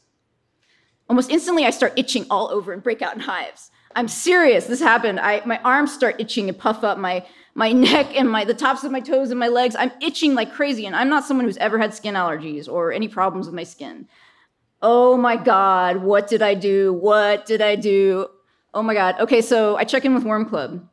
Almost 1.10 1.30
instantly, 1.30 1.66
I 1.66 1.70
start 1.70 1.94
itching 1.98 2.26
all 2.30 2.50
over 2.50 2.72
and 2.72 2.82
break 2.82 3.02
out 3.02 3.14
in 3.14 3.20
hives. 3.20 3.70
I'm 3.96 4.08
serious. 4.08 4.66
This 4.66 4.80
happened. 4.80 5.20
I 5.20 5.42
my 5.46 5.60
arms 5.60 5.94
start 5.94 6.16
itching 6.20 6.50
and 6.50 6.58
puff 6.58 6.84
up. 6.84 6.98
My 6.98 7.26
my 7.56 7.72
neck 7.88 8.16
and 8.16 8.30
my 8.30 8.46
the 8.46 8.54
tops 8.54 8.84
of 8.84 8.92
my 8.92 9.00
toes 9.00 9.32
and 9.32 9.40
my 9.40 9.48
legs. 9.48 9.76
I'm 9.78 9.92
itching 10.02 10.36
like 10.36 10.54
crazy, 10.54 10.86
and 10.86 10.96
I'm 10.96 11.10
not 11.10 11.26
someone 11.26 11.46
who's 11.46 11.58
ever 11.58 11.78
had 11.78 11.94
skin 11.94 12.16
allergies 12.16 12.68
or 12.68 12.92
any 12.92 13.08
problems 13.08 13.46
with 13.46 13.56
my 13.56 13.64
skin. 13.64 14.08
Oh 14.82 15.16
my 15.16 15.38
God, 15.38 15.98
what 15.98 16.28
did 16.28 16.42
I 16.42 16.56
do? 16.56 16.94
What 16.94 17.46
did 17.46 17.62
I 17.62 17.76
do? 17.78 18.28
Oh 18.74 18.84
my 18.84 18.94
God. 18.94 19.16
Okay, 19.20 19.42
so 19.42 19.78
I 19.78 19.86
check 19.86 20.04
in 20.04 20.14
with 20.14 20.24
Worm 20.24 20.46
Club. 20.46 20.86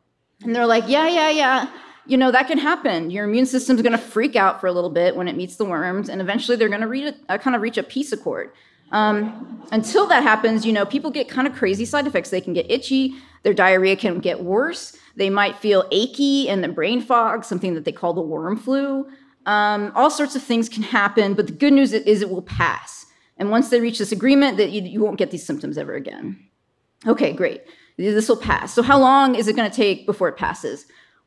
And 0.44 0.54
they're 0.54 0.66
like, 0.66 0.84
yeah, 0.86 1.08
yeah, 1.08 1.30
yeah. 1.30 1.70
You 2.06 2.16
know, 2.16 2.30
that 2.30 2.46
can 2.46 2.58
happen. 2.58 3.10
Your 3.10 3.24
immune 3.24 3.46
system's 3.46 3.82
going 3.82 3.92
to 3.92 3.98
freak 3.98 4.36
out 4.36 4.60
for 4.60 4.66
a 4.66 4.72
little 4.72 4.90
bit 4.90 5.16
when 5.16 5.28
it 5.28 5.36
meets 5.36 5.56
the 5.56 5.64
worms, 5.64 6.08
and 6.08 6.20
eventually 6.20 6.56
they're 6.56 6.68
going 6.68 6.80
to 6.80 6.88
reach 6.88 7.14
a, 7.28 7.38
kind 7.38 7.56
of 7.56 7.62
reach 7.62 7.78
a 7.78 7.82
peace 7.82 8.12
accord. 8.12 8.52
Um, 8.92 9.62
until 9.72 10.06
that 10.08 10.22
happens, 10.22 10.66
you 10.66 10.72
know, 10.72 10.84
people 10.84 11.10
get 11.10 11.28
kind 11.28 11.46
of 11.46 11.54
crazy 11.54 11.84
side 11.84 12.06
effects. 12.06 12.30
They 12.30 12.40
can 12.40 12.52
get 12.52 12.70
itchy, 12.70 13.14
their 13.42 13.54
diarrhea 13.54 13.96
can 13.96 14.18
get 14.18 14.42
worse, 14.42 14.96
they 15.16 15.30
might 15.30 15.56
feel 15.56 15.84
achy 15.90 16.48
and 16.48 16.62
the 16.62 16.68
brain 16.68 17.00
fog, 17.00 17.44
something 17.44 17.74
that 17.74 17.84
they 17.84 17.92
call 17.92 18.12
the 18.12 18.20
worm 18.20 18.56
flu. 18.56 19.06
Um, 19.46 19.92
all 19.94 20.10
sorts 20.10 20.36
of 20.36 20.42
things 20.42 20.68
can 20.68 20.82
happen, 20.82 21.34
but 21.34 21.46
the 21.46 21.52
good 21.52 21.72
news 21.72 21.92
is 21.92 22.22
it 22.22 22.30
will 22.30 22.42
pass. 22.42 23.06
And 23.38 23.50
once 23.50 23.70
they 23.70 23.80
reach 23.80 23.98
this 23.98 24.12
agreement, 24.12 24.58
that 24.58 24.70
you, 24.70 24.82
you 24.82 25.00
won't 25.00 25.18
get 25.18 25.30
these 25.30 25.44
symptoms 25.44 25.78
ever 25.78 25.94
again. 25.94 26.38
Okay, 27.06 27.32
great 27.32 27.62
this 28.00 28.28
will 28.28 28.36
pass. 28.36 28.72
So, 28.72 28.82
how 28.82 28.98
long 28.98 29.34
is 29.34 29.48
it 29.48 29.56
going 29.56 29.70
to 29.70 29.76
take 29.76 30.06
before 30.06 30.28
it 30.28 30.36
passes? 30.36 30.86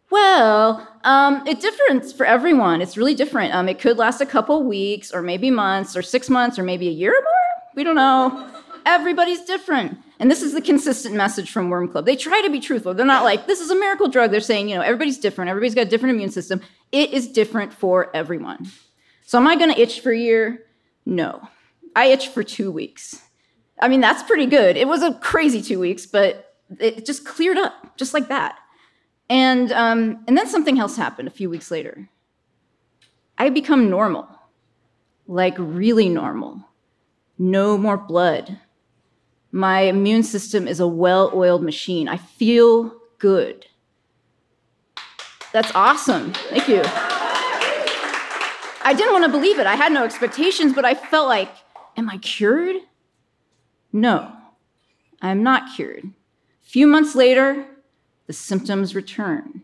Well, 0.10 0.88
um, 1.04 1.46
it 1.48 1.60
differs 1.60 2.14
for 2.14 2.26
everyone. 2.26 2.82
It's 2.82 2.98
really 2.98 3.16
different. 3.16 3.54
Um, 3.54 3.68
it 3.68 3.80
could 3.80 3.98
last 3.98 4.22
a 4.22 4.26
couple 4.26 4.64
weeks, 4.64 5.12
or 5.12 5.22
maybe 5.22 5.50
months, 5.50 5.96
or 5.96 6.02
six 6.02 6.30
months, 6.30 6.60
or 6.60 6.64
maybe 6.64 6.88
a 6.88 6.92
year 6.92 7.12
or 7.12 7.22
more. 7.22 7.43
We 7.76 7.84
don't 7.84 7.96
know. 7.96 8.50
Everybody's 8.86 9.42
different. 9.42 9.98
And 10.20 10.30
this 10.30 10.42
is 10.42 10.54
the 10.54 10.62
consistent 10.62 11.16
message 11.16 11.52
from 11.52 11.70
Worm 11.70 11.90
Club. 11.90 12.06
They 12.06 12.16
try 12.16 12.42
to 12.42 12.50
be 12.50 12.60
truthful. 12.60 12.94
They're 12.94 13.06
not 13.06 13.24
like, 13.24 13.48
this 13.48 13.60
is 13.60 13.70
a 13.70 13.76
miracle 13.76 14.08
drug. 14.08 14.32
They're 14.32 14.40
saying, 14.40 14.70
you 14.70 14.76
know, 14.76 14.82
everybody's 14.82 15.18
different. 15.18 15.50
Everybody's 15.50 15.76
got 15.76 15.88
a 15.88 15.90
different 15.90 16.16
immune 16.16 16.32
system. 16.32 16.62
It 16.92 17.12
is 17.12 17.28
different 17.28 17.74
for 17.74 18.16
everyone. 18.16 18.70
So 19.26 19.38
am 19.38 19.48
I 19.48 19.56
going 19.56 19.74
to 19.74 19.80
itch 19.80 20.02
for 20.02 20.12
a 20.12 20.18
year? 20.18 20.64
No. 21.06 21.48
I 21.96 22.08
itched 22.08 22.30
for 22.30 22.44
two 22.44 22.72
weeks. 22.72 23.22
I 23.82 23.88
mean, 23.88 24.02
that's 24.02 24.24
pretty 24.24 24.46
good. 24.46 24.78
It 24.78 24.88
was 24.88 25.02
a 25.02 25.14
crazy 25.16 25.62
two 25.62 25.80
weeks, 25.80 26.06
but 26.06 26.56
it 26.80 27.06
just 27.06 27.26
cleared 27.26 27.58
up 27.58 27.98
just 27.98 28.14
like 28.14 28.30
that. 28.30 28.58
And, 29.30 29.72
um, 29.72 30.24
and 30.28 30.38
then 30.38 30.48
something 30.48 30.80
else 30.80 30.96
happened 30.96 31.28
a 31.28 31.32
few 31.32 31.50
weeks 31.50 31.72
later. 31.72 32.10
I 33.38 33.50
become 33.50 33.90
normal, 33.90 34.28
like 35.28 35.56
really 35.58 36.08
normal. 36.08 36.68
No 37.38 37.78
more 37.78 37.98
blood. 37.98 38.60
My 39.52 39.82
immune 39.82 40.24
system 40.24 40.68
is 40.68 40.80
a 40.80 40.88
well 40.88 41.32
oiled 41.34 41.64
machine. 41.64 42.08
I 42.08 42.18
feel 42.18 42.94
good. 43.20 43.68
That's 45.52 45.72
awesome. 45.76 46.34
Thank 46.34 46.68
you. 46.68 46.82
I 48.86 48.94
didn't 48.98 49.14
want 49.14 49.26
to 49.26 49.32
believe 49.32 49.60
it. 49.60 49.68
I 49.68 49.76
had 49.76 49.92
no 49.94 50.04
expectations, 50.04 50.74
but 50.74 50.84
I 50.84 50.96
felt 50.96 51.28
like, 51.28 51.50
am 51.96 52.10
I 52.10 52.18
cured? 52.18 52.78
No, 53.94 54.32
I'm 55.22 55.44
not 55.44 55.76
cured. 55.76 56.06
A 56.06 56.66
few 56.66 56.88
months 56.88 57.16
later, 57.16 57.66
the 58.26 58.34
symptoms 58.34 58.96
return. 58.96 59.62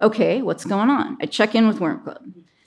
Okay, 0.00 0.40
what's 0.40 0.64
going 0.64 0.88
on? 0.88 1.18
I 1.20 1.26
check 1.26 1.54
in 1.54 1.66
with 1.66 1.80
Worm 1.80 2.00
Club. 2.00 2.22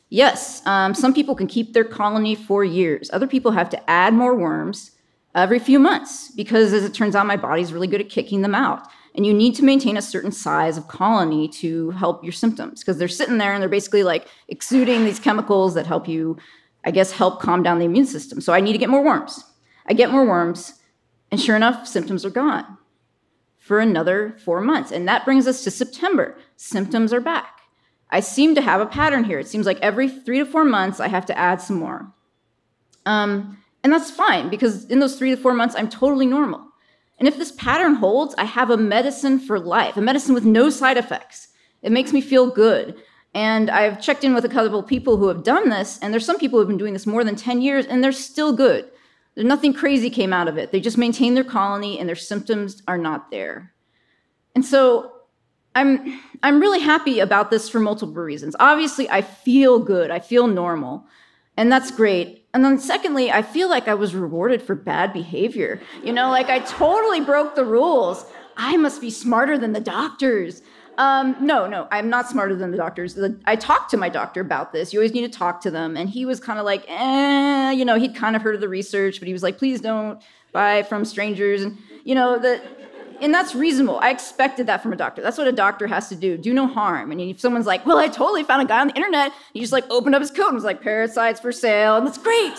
Yes, 0.10 0.66
um, 0.66 0.94
some 0.94 1.14
people 1.14 1.36
can 1.36 1.48
keep 1.48 1.74
their 1.74 1.84
colony 1.84 2.34
for 2.36 2.64
years. 2.64 3.10
Other 3.12 3.28
people 3.28 3.52
have 3.52 3.70
to 3.72 3.90
add 3.90 4.14
more 4.14 4.36
worms 4.36 4.92
every 5.36 5.60
few 5.60 5.80
months 5.80 6.32
because, 6.32 6.72
as 6.72 6.84
it 6.84 6.94
turns 6.94 7.16
out, 7.16 7.26
my 7.26 7.36
body's 7.36 7.74
really 7.74 7.88
good 7.88 8.02
at 8.02 8.10
kicking 8.10 8.42
them 8.42 8.56
out. 8.56 8.88
And 9.16 9.26
you 9.26 9.34
need 9.34 9.56
to 9.56 9.66
maintain 9.66 9.98
a 9.98 10.02
certain 10.02 10.32
size 10.32 10.78
of 10.78 10.88
colony 10.88 11.48
to 11.50 11.90
help 11.92 12.24
your 12.24 12.32
symptoms 12.32 12.82
because 12.82 12.98
they're 12.98 13.08
sitting 13.08 13.38
there 13.38 13.52
and 13.52 13.62
they're 13.62 13.70
basically 13.70 14.04
like 14.04 14.28
exuding 14.48 15.04
these 15.04 15.20
chemicals 15.20 15.74
that 15.74 15.88
help 15.88 16.08
you, 16.08 16.38
I 16.86 16.92
guess, 16.92 17.12
help 17.12 17.42
calm 17.42 17.64
down 17.64 17.80
the 17.80 17.86
immune 17.86 18.06
system. 18.06 18.40
So 18.40 18.54
I 18.54 18.62
need 18.62 18.74
to 18.74 18.78
get 18.78 18.90
more 18.90 19.04
worms. 19.04 19.44
I 19.88 19.94
get 19.94 20.12
more 20.12 20.26
worms, 20.26 20.74
and 21.32 21.42
sure 21.42 21.56
enough, 21.56 21.88
symptoms 21.88 22.26
are 22.26 22.30
gone 22.30 22.78
for 23.58 23.80
another 23.80 24.38
four 24.44 24.62
months. 24.62 24.92
And 24.92 25.08
that 25.08 25.26
brings 25.26 25.48
us 25.48 25.64
to 25.64 25.72
September. 25.72 26.38
Symptoms 26.56 27.12
are 27.12 27.22
back. 27.22 27.57
I 28.10 28.22
seem 28.22 28.56
to 28.56 28.62
have 28.62 28.82
a 28.82 28.86
pattern 28.86 29.24
here. 29.24 29.40
It 29.40 29.48
seems 29.48 29.66
like 29.66 29.80
every 29.82 30.10
three 30.10 30.40
to 30.40 30.46
four 30.46 30.64
months, 30.64 31.00
I 31.00 31.08
have 31.08 31.26
to 31.28 31.38
add 31.38 31.62
some 31.62 31.78
more. 31.78 32.12
Um, 33.06 33.58
and 33.84 33.92
that's 33.92 34.12
fine 34.12 34.50
because 34.50 34.86
in 34.86 35.00
those 35.00 35.18
three 35.18 35.30
to 35.32 35.38
four 35.38 35.54
months, 35.54 35.76
I'm 35.78 35.90
totally 35.90 36.26
normal. 36.26 36.68
And 37.20 37.28
if 37.28 37.38
this 37.38 37.52
pattern 37.54 37.96
holds, 37.96 38.36
I 38.38 38.44
have 38.44 38.70
a 38.70 38.78
medicine 38.78 39.40
for 39.40 39.60
life, 39.60 39.98
a 39.98 40.02
medicine 40.02 40.36
with 40.36 40.46
no 40.46 40.70
side 40.70 40.98
effects. 40.98 41.50
It 41.82 41.92
makes 41.92 42.14
me 42.14 42.22
feel 42.22 42.50
good. 42.50 42.96
And 43.34 43.70
I've 43.70 44.02
checked 44.02 44.24
in 44.24 44.34
with 44.34 44.46
a 44.46 44.50
couple 44.50 44.80
of 44.80 44.88
people 44.88 45.18
who 45.18 45.28
have 45.28 45.44
done 45.44 45.70
this, 45.70 46.00
and 46.02 46.14
there's 46.14 46.26
some 46.26 46.40
people 46.40 46.58
who 46.58 46.62
have 46.62 46.68
been 46.68 46.78
doing 46.78 46.94
this 46.94 47.08
more 47.08 47.24
than 47.24 47.36
10 47.36 47.62
years, 47.62 47.86
and 47.86 48.04
they're 48.04 48.12
still 48.12 48.54
good. 48.54 48.90
Nothing 49.36 49.74
crazy 49.74 50.10
came 50.10 50.34
out 50.34 50.48
of 50.48 50.58
it. 50.58 50.72
They 50.72 50.80
just 50.80 50.98
maintain 50.98 51.36
their 51.36 51.44
colony, 51.44 52.00
and 52.00 52.08
their 52.10 52.16
symptoms 52.16 52.82
are 52.88 52.98
not 52.98 53.30
there. 53.30 53.74
And 54.56 54.66
so 54.66 55.12
I'm, 55.78 56.20
I'm 56.42 56.60
really 56.60 56.80
happy 56.80 57.20
about 57.20 57.52
this 57.52 57.70
for 57.70 57.80
multiple 57.80 58.16
reasons. 58.16 58.56
Obviously, 58.60 59.08
I 59.10 59.22
feel 59.22 59.78
good, 59.80 60.10
I 60.10 60.20
feel 60.20 60.48
normal, 60.48 61.06
and 61.56 61.72
that's 61.72 61.92
great. 61.92 62.46
And 62.54 62.66
then, 62.66 62.80
secondly, 62.80 63.32
I 63.32 63.44
feel 63.44 63.70
like 63.70 63.88
I 63.88 63.94
was 63.94 64.16
rewarded 64.16 64.62
for 64.62 64.74
bad 64.74 65.14
behavior. 65.14 65.80
You 66.04 66.14
know, 66.14 66.30
like 66.32 66.50
I 66.50 66.60
totally 66.60 67.22
broke 67.22 67.54
the 67.54 67.66
rules. 67.66 68.26
I 68.56 68.76
must 68.78 69.02
be 69.02 69.12
smarter 69.12 69.58
than 69.58 69.74
the 69.74 69.80
doctors. 69.80 70.64
Um, 70.98 71.36
no, 71.40 71.68
no, 71.68 71.88
I'm 71.92 72.10
not 72.10 72.28
smarter 72.28 72.56
than 72.56 72.72
the 72.72 72.78
doctors. 72.78 73.14
The, 73.14 73.40
I 73.46 73.56
talked 73.56 73.92
to 73.92 73.98
my 73.98 74.10
doctor 74.10 74.42
about 74.42 74.74
this. 74.74 74.92
You 74.92 75.00
always 75.00 75.14
need 75.14 75.32
to 75.32 75.38
talk 75.38 75.62
to 75.62 75.70
them. 75.70 75.96
And 75.96 76.10
he 76.10 76.26
was 76.26 76.40
kind 76.40 76.58
of 76.58 76.66
like, 76.66 76.86
eh, 76.88 77.72
you 77.72 77.86
know, 77.86 78.00
he'd 78.00 78.16
kind 78.16 78.36
of 78.36 78.42
heard 78.42 78.56
of 78.56 78.62
the 78.62 78.70
research, 78.70 79.20
but 79.20 79.28
he 79.28 79.34
was 79.34 79.44
like, 79.44 79.60
please 79.60 79.80
don't 79.80 80.20
buy 80.52 80.82
from 80.82 81.06
strangers. 81.06 81.62
And, 81.62 81.78
you 82.04 82.16
know, 82.16 82.40
the, 82.40 82.60
and 83.22 83.34
that's 83.34 83.56
reasonable. 83.56 84.00
I 84.00 84.12
expected 84.12 84.68
that 84.68 84.82
from 84.82 84.94
a 84.94 84.96
doctor. 84.96 85.22
That's 85.22 85.38
what 85.38 85.48
a 85.48 85.52
doctor 85.52 85.88
has 85.88 86.10
to 86.10 86.16
do. 86.16 86.38
Do 86.38 86.54
no 86.54 86.68
harm. 86.68 87.12
And 87.12 87.20
if 87.20 87.40
someone's 87.40 87.66
like, 87.66 87.86
well, 87.86 87.98
I 87.98 88.08
totally 88.08 88.44
found 88.44 88.62
a 88.62 88.66
guy 88.66 88.80
on 88.80 88.88
the 88.88 88.96
internet, 88.96 89.32
he 89.54 89.60
just 89.60 89.74
like 89.74 89.86
opened 89.90 90.16
up 90.16 90.22
his 90.22 90.32
coat 90.32 90.48
and 90.48 90.56
was 90.56 90.64
like, 90.64 90.82
parasites 90.82 91.40
for 91.40 91.52
sale, 91.52 91.98
and 91.98 92.06
that's 92.06 92.18
great. 92.18 92.58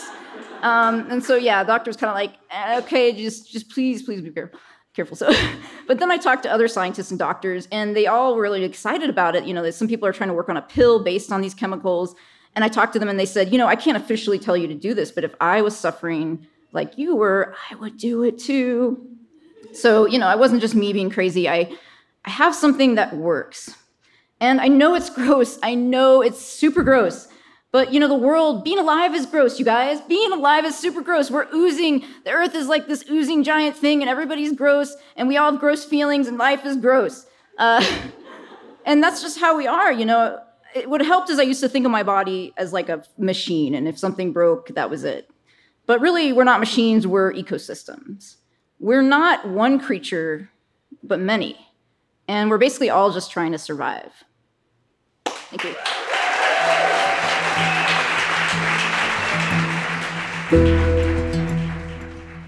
Um, 0.62 1.06
and 1.10 1.22
so 1.22 1.36
yeah, 1.36 1.62
doctor's 1.64 1.96
kind 1.96 2.10
of 2.10 2.14
like, 2.14 2.34
eh, 2.50 2.78
okay, 2.78 3.12
just 3.12 3.50
just 3.50 3.70
please, 3.70 4.02
please 4.02 4.20
be 4.20 4.30
careful. 4.30 4.58
Careful. 4.94 5.16
So, 5.16 5.32
but 5.86 6.00
then 6.00 6.10
I 6.10 6.16
talked 6.16 6.42
to 6.44 6.50
other 6.50 6.68
scientists 6.68 7.10
and 7.10 7.18
doctors, 7.18 7.68
and 7.70 7.94
they 7.94 8.06
all 8.06 8.34
were 8.34 8.42
really 8.42 8.64
excited 8.64 9.08
about 9.08 9.36
it. 9.36 9.44
You 9.44 9.54
know, 9.54 9.62
that 9.62 9.74
some 9.74 9.88
people 9.88 10.08
are 10.08 10.12
trying 10.12 10.28
to 10.28 10.34
work 10.34 10.48
on 10.48 10.56
a 10.56 10.62
pill 10.62 11.02
based 11.02 11.32
on 11.32 11.40
these 11.40 11.54
chemicals. 11.54 12.14
And 12.56 12.64
I 12.64 12.68
talked 12.68 12.92
to 12.94 12.98
them, 12.98 13.08
and 13.08 13.20
they 13.20 13.26
said, 13.26 13.52
you 13.52 13.58
know, 13.58 13.68
I 13.68 13.76
can't 13.76 13.96
officially 13.96 14.38
tell 14.38 14.56
you 14.56 14.66
to 14.66 14.74
do 14.74 14.94
this, 14.94 15.12
but 15.12 15.22
if 15.22 15.34
I 15.40 15.62
was 15.62 15.76
suffering 15.76 16.46
like 16.72 16.98
you 16.98 17.14
were, 17.14 17.54
I 17.70 17.76
would 17.76 17.96
do 17.96 18.24
it 18.24 18.38
too. 18.38 19.17
So, 19.72 20.06
you 20.06 20.18
know, 20.18 20.26
I 20.26 20.36
wasn't 20.36 20.60
just 20.60 20.74
me 20.74 20.92
being 20.92 21.10
crazy. 21.10 21.48
I, 21.48 21.72
I 22.24 22.30
have 22.30 22.54
something 22.54 22.96
that 22.96 23.16
works. 23.16 23.74
And 24.40 24.60
I 24.60 24.68
know 24.68 24.94
it's 24.94 25.10
gross. 25.20 25.58
I 25.62 25.74
know 25.74 26.22
it's 26.22 26.40
super 26.40 26.82
gross. 26.82 27.28
But, 27.70 27.92
you 27.92 28.00
know, 28.00 28.08
the 28.08 28.14
world, 28.14 28.64
being 28.64 28.78
alive 28.78 29.14
is 29.14 29.26
gross, 29.26 29.58
you 29.58 29.64
guys. 29.64 30.00
Being 30.02 30.32
alive 30.32 30.64
is 30.64 30.78
super 30.78 31.02
gross. 31.02 31.30
We're 31.30 31.46
oozing. 31.54 32.02
The 32.24 32.30
earth 32.30 32.54
is 32.54 32.66
like 32.66 32.88
this 32.88 33.04
oozing 33.10 33.44
giant 33.44 33.76
thing, 33.76 34.00
and 34.00 34.08
everybody's 34.08 34.54
gross, 34.54 34.96
and 35.16 35.28
we 35.28 35.36
all 35.36 35.52
have 35.52 35.60
gross 35.60 35.84
feelings, 35.84 36.28
and 36.28 36.38
life 36.38 36.64
is 36.64 36.78
gross. 36.78 37.26
Uh, 37.58 37.84
and 38.86 39.02
that's 39.02 39.20
just 39.20 39.38
how 39.38 39.56
we 39.56 39.66
are, 39.66 39.92
you 39.92 40.06
know. 40.06 40.40
It, 40.74 40.88
what 40.88 41.02
helped 41.02 41.28
is 41.28 41.38
I 41.38 41.42
used 41.42 41.60
to 41.60 41.68
think 41.68 41.84
of 41.84 41.92
my 41.92 42.02
body 42.02 42.54
as 42.56 42.72
like 42.72 42.88
a 42.88 43.04
machine, 43.18 43.74
and 43.74 43.86
if 43.86 43.98
something 43.98 44.32
broke, 44.32 44.68
that 44.68 44.88
was 44.88 45.04
it. 45.04 45.30
But 45.84 46.00
really, 46.00 46.32
we're 46.32 46.44
not 46.44 46.60
machines, 46.60 47.06
we're 47.06 47.34
ecosystems. 47.34 48.36
We're 48.80 49.02
not 49.02 49.48
one 49.48 49.80
creature, 49.80 50.50
but 51.02 51.18
many. 51.18 51.58
And 52.28 52.48
we're 52.48 52.58
basically 52.58 52.90
all 52.90 53.10
just 53.10 53.30
trying 53.30 53.52
to 53.52 53.58
survive. 53.58 54.12
Thank 55.24 55.64
you. 55.64 55.74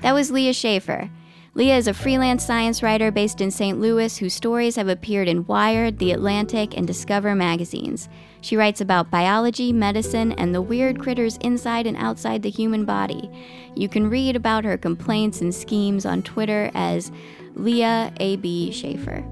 That 0.03 0.15
was 0.15 0.31
Leah 0.31 0.53
Shaffer. 0.53 1.11
Leah 1.55 1.77
is 1.77 1.89
a 1.89 1.95
freelance 1.95 2.45
science 2.45 2.81
writer 2.81 3.11
based 3.11 3.41
in 3.41 3.51
St. 3.51 3.81
Louis 3.81 4.17
whose 4.17 4.35
stories 4.35 4.77
have 4.77 4.89
appeared 4.89 5.27
in 5.27 5.45
Wired, 5.47 5.99
The 5.99 6.13
Atlantic, 6.13 6.77
and 6.77 6.87
Discover 6.87 7.35
magazines. 7.35 8.09
She 8.41 8.57
writes 8.57 8.81
about 8.81 9.11
biology, 9.11 9.73
medicine, 9.73 10.31
and 10.33 10.55
the 10.55 10.63
weird 10.63 11.01
critters 11.01 11.39
inside 11.39 11.89
and 11.89 11.97
outside 11.97 12.43
the 12.43 12.51
human 12.51 12.85
body. 12.85 13.29
You 13.75 13.89
can 13.89 14.09
read 14.09 14.37
about 14.37 14.63
her 14.63 14.79
complaints 14.79 15.41
and 15.41 15.53
schemes 15.53 16.07
on 16.07 16.23
Twitter 16.23 16.71
as 16.73 17.11
Leah 17.57 18.13
A.B. 18.21 18.71
Shaffer. 18.71 19.25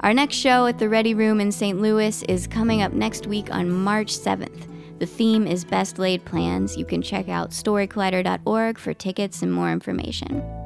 Our 0.00 0.14
next 0.14 0.34
show 0.34 0.66
at 0.66 0.80
the 0.80 0.88
Ready 0.88 1.14
Room 1.14 1.40
in 1.40 1.52
St. 1.52 1.80
Louis 1.80 2.24
is 2.24 2.48
coming 2.48 2.82
up 2.82 2.92
next 2.92 3.28
week 3.28 3.54
on 3.54 3.70
March 3.70 4.18
7th. 4.18 4.68
The 4.98 5.06
theme 5.06 5.46
is 5.46 5.64
Best 5.64 6.00
Laid 6.00 6.24
Plans. 6.24 6.76
You 6.76 6.84
can 6.84 7.02
check 7.02 7.28
out 7.28 7.50
storycollider.org 7.50 8.78
for 8.78 8.92
tickets 8.94 9.42
and 9.42 9.52
more 9.52 9.70
information. 9.70 10.63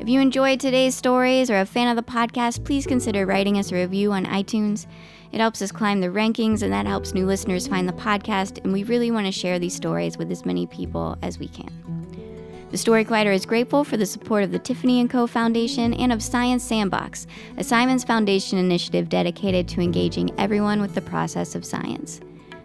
If 0.00 0.08
you 0.08 0.20
enjoyed 0.20 0.60
today's 0.60 0.94
stories 0.94 1.48
or 1.48 1.54
are 1.54 1.60
a 1.60 1.66
fan 1.66 1.88
of 1.88 1.96
the 1.96 2.10
podcast, 2.10 2.64
please 2.64 2.86
consider 2.86 3.24
writing 3.24 3.58
us 3.58 3.70
a 3.70 3.76
review 3.76 4.12
on 4.12 4.26
iTunes. 4.26 4.86
It 5.32 5.40
helps 5.40 5.62
us 5.62 5.72
climb 5.72 6.00
the 6.00 6.08
rankings 6.08 6.62
and 6.62 6.72
that 6.72 6.86
helps 6.86 7.14
new 7.14 7.24
listeners 7.24 7.68
find 7.68 7.88
the 7.88 7.92
podcast, 7.92 8.62
and 8.64 8.72
we 8.72 8.82
really 8.84 9.10
want 9.10 9.26
to 9.26 9.32
share 9.32 9.58
these 9.58 9.74
stories 9.74 10.18
with 10.18 10.30
as 10.30 10.44
many 10.44 10.66
people 10.66 11.16
as 11.22 11.38
we 11.38 11.48
can. 11.48 11.70
The 12.70 12.76
Story 12.76 13.04
Collider 13.04 13.32
is 13.32 13.46
grateful 13.46 13.84
for 13.84 13.96
the 13.96 14.04
support 14.04 14.42
of 14.42 14.50
the 14.50 14.58
Tiffany 14.58 15.06
& 15.06 15.08
Co. 15.08 15.28
Foundation 15.28 15.94
and 15.94 16.12
of 16.12 16.22
Science 16.22 16.64
Sandbox, 16.64 17.28
a 17.56 17.62
Simons 17.64 18.02
Foundation 18.02 18.58
initiative 18.58 19.08
dedicated 19.08 19.68
to 19.68 19.80
engaging 19.80 20.30
everyone 20.38 20.80
with 20.80 20.94
the 20.96 21.02
process 21.02 21.54
of 21.54 21.64
science. 21.64 22.20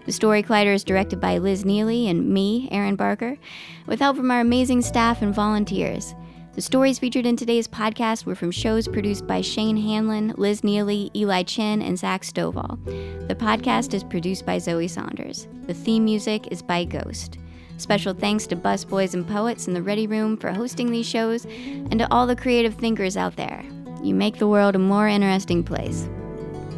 The 0.08 0.12
Story 0.12 0.42
Collider 0.42 0.74
is 0.74 0.84
directed 0.84 1.22
by 1.22 1.38
Liz 1.38 1.63
Neely 1.63 2.08
and 2.08 2.28
me, 2.28 2.68
Erin 2.72 2.96
Barker, 2.96 3.38
with 3.86 4.00
help 4.00 4.18
from 4.18 4.32
our 4.32 4.42
amazing 4.42 4.82
staff 4.82 5.22
and 5.22 5.34
volunteers. 5.34 6.15
The 6.56 6.62
stories 6.62 7.00
featured 7.00 7.26
in 7.26 7.38
today's 7.38 7.68
podcast 7.68 8.26
were 8.26 8.36
from 8.36 8.52
shows 8.52 8.88
produced 8.88 9.26
by 9.26 9.40
Shane 9.40 9.78
Hanlon, 9.78 10.34
Liz 10.36 10.64
Neely, 10.64 11.10
Eli 11.16 11.44
Chin, 11.44 11.82
and 11.82 11.98
Zach 11.98 12.24
Stovall. 12.24 12.84
The 13.28 13.36
podcast 13.36 13.94
is 13.94 14.04
produced 14.04 14.46
by 14.46 14.58
Zoe 14.58 14.88
Saunders. 14.88 15.48
The 15.68 15.74
theme 15.74 16.04
music 16.04 16.48
is 16.52 16.62
by 16.62 16.84
Ghost. 16.84 17.38
Special 17.78 18.14
thanks 18.14 18.46
to 18.48 18.58
Busboys 18.58 19.14
and 19.14 19.26
Poets 19.26 19.68
in 19.68 19.74
the 19.74 19.82
Ready 19.82 20.08
Room 20.08 20.36
for 20.36 20.52
hosting 20.52 20.92
these 20.92 21.08
shows, 21.08 21.46
and 21.46 22.00
to 22.00 22.12
all 22.12 22.28
the 22.28 22.36
creative 22.36 22.74
thinkers 22.74 23.16
out 23.16 23.38
there. 23.38 23.64
You 24.04 24.14
make 24.16 24.38
the 24.38 24.48
world 24.48 24.76
a 24.76 24.80
more 24.80 25.08
interesting 25.08 25.64
place. 25.64 26.10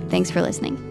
Thanks 0.09 0.29
for 0.29 0.41
listening. 0.41 0.90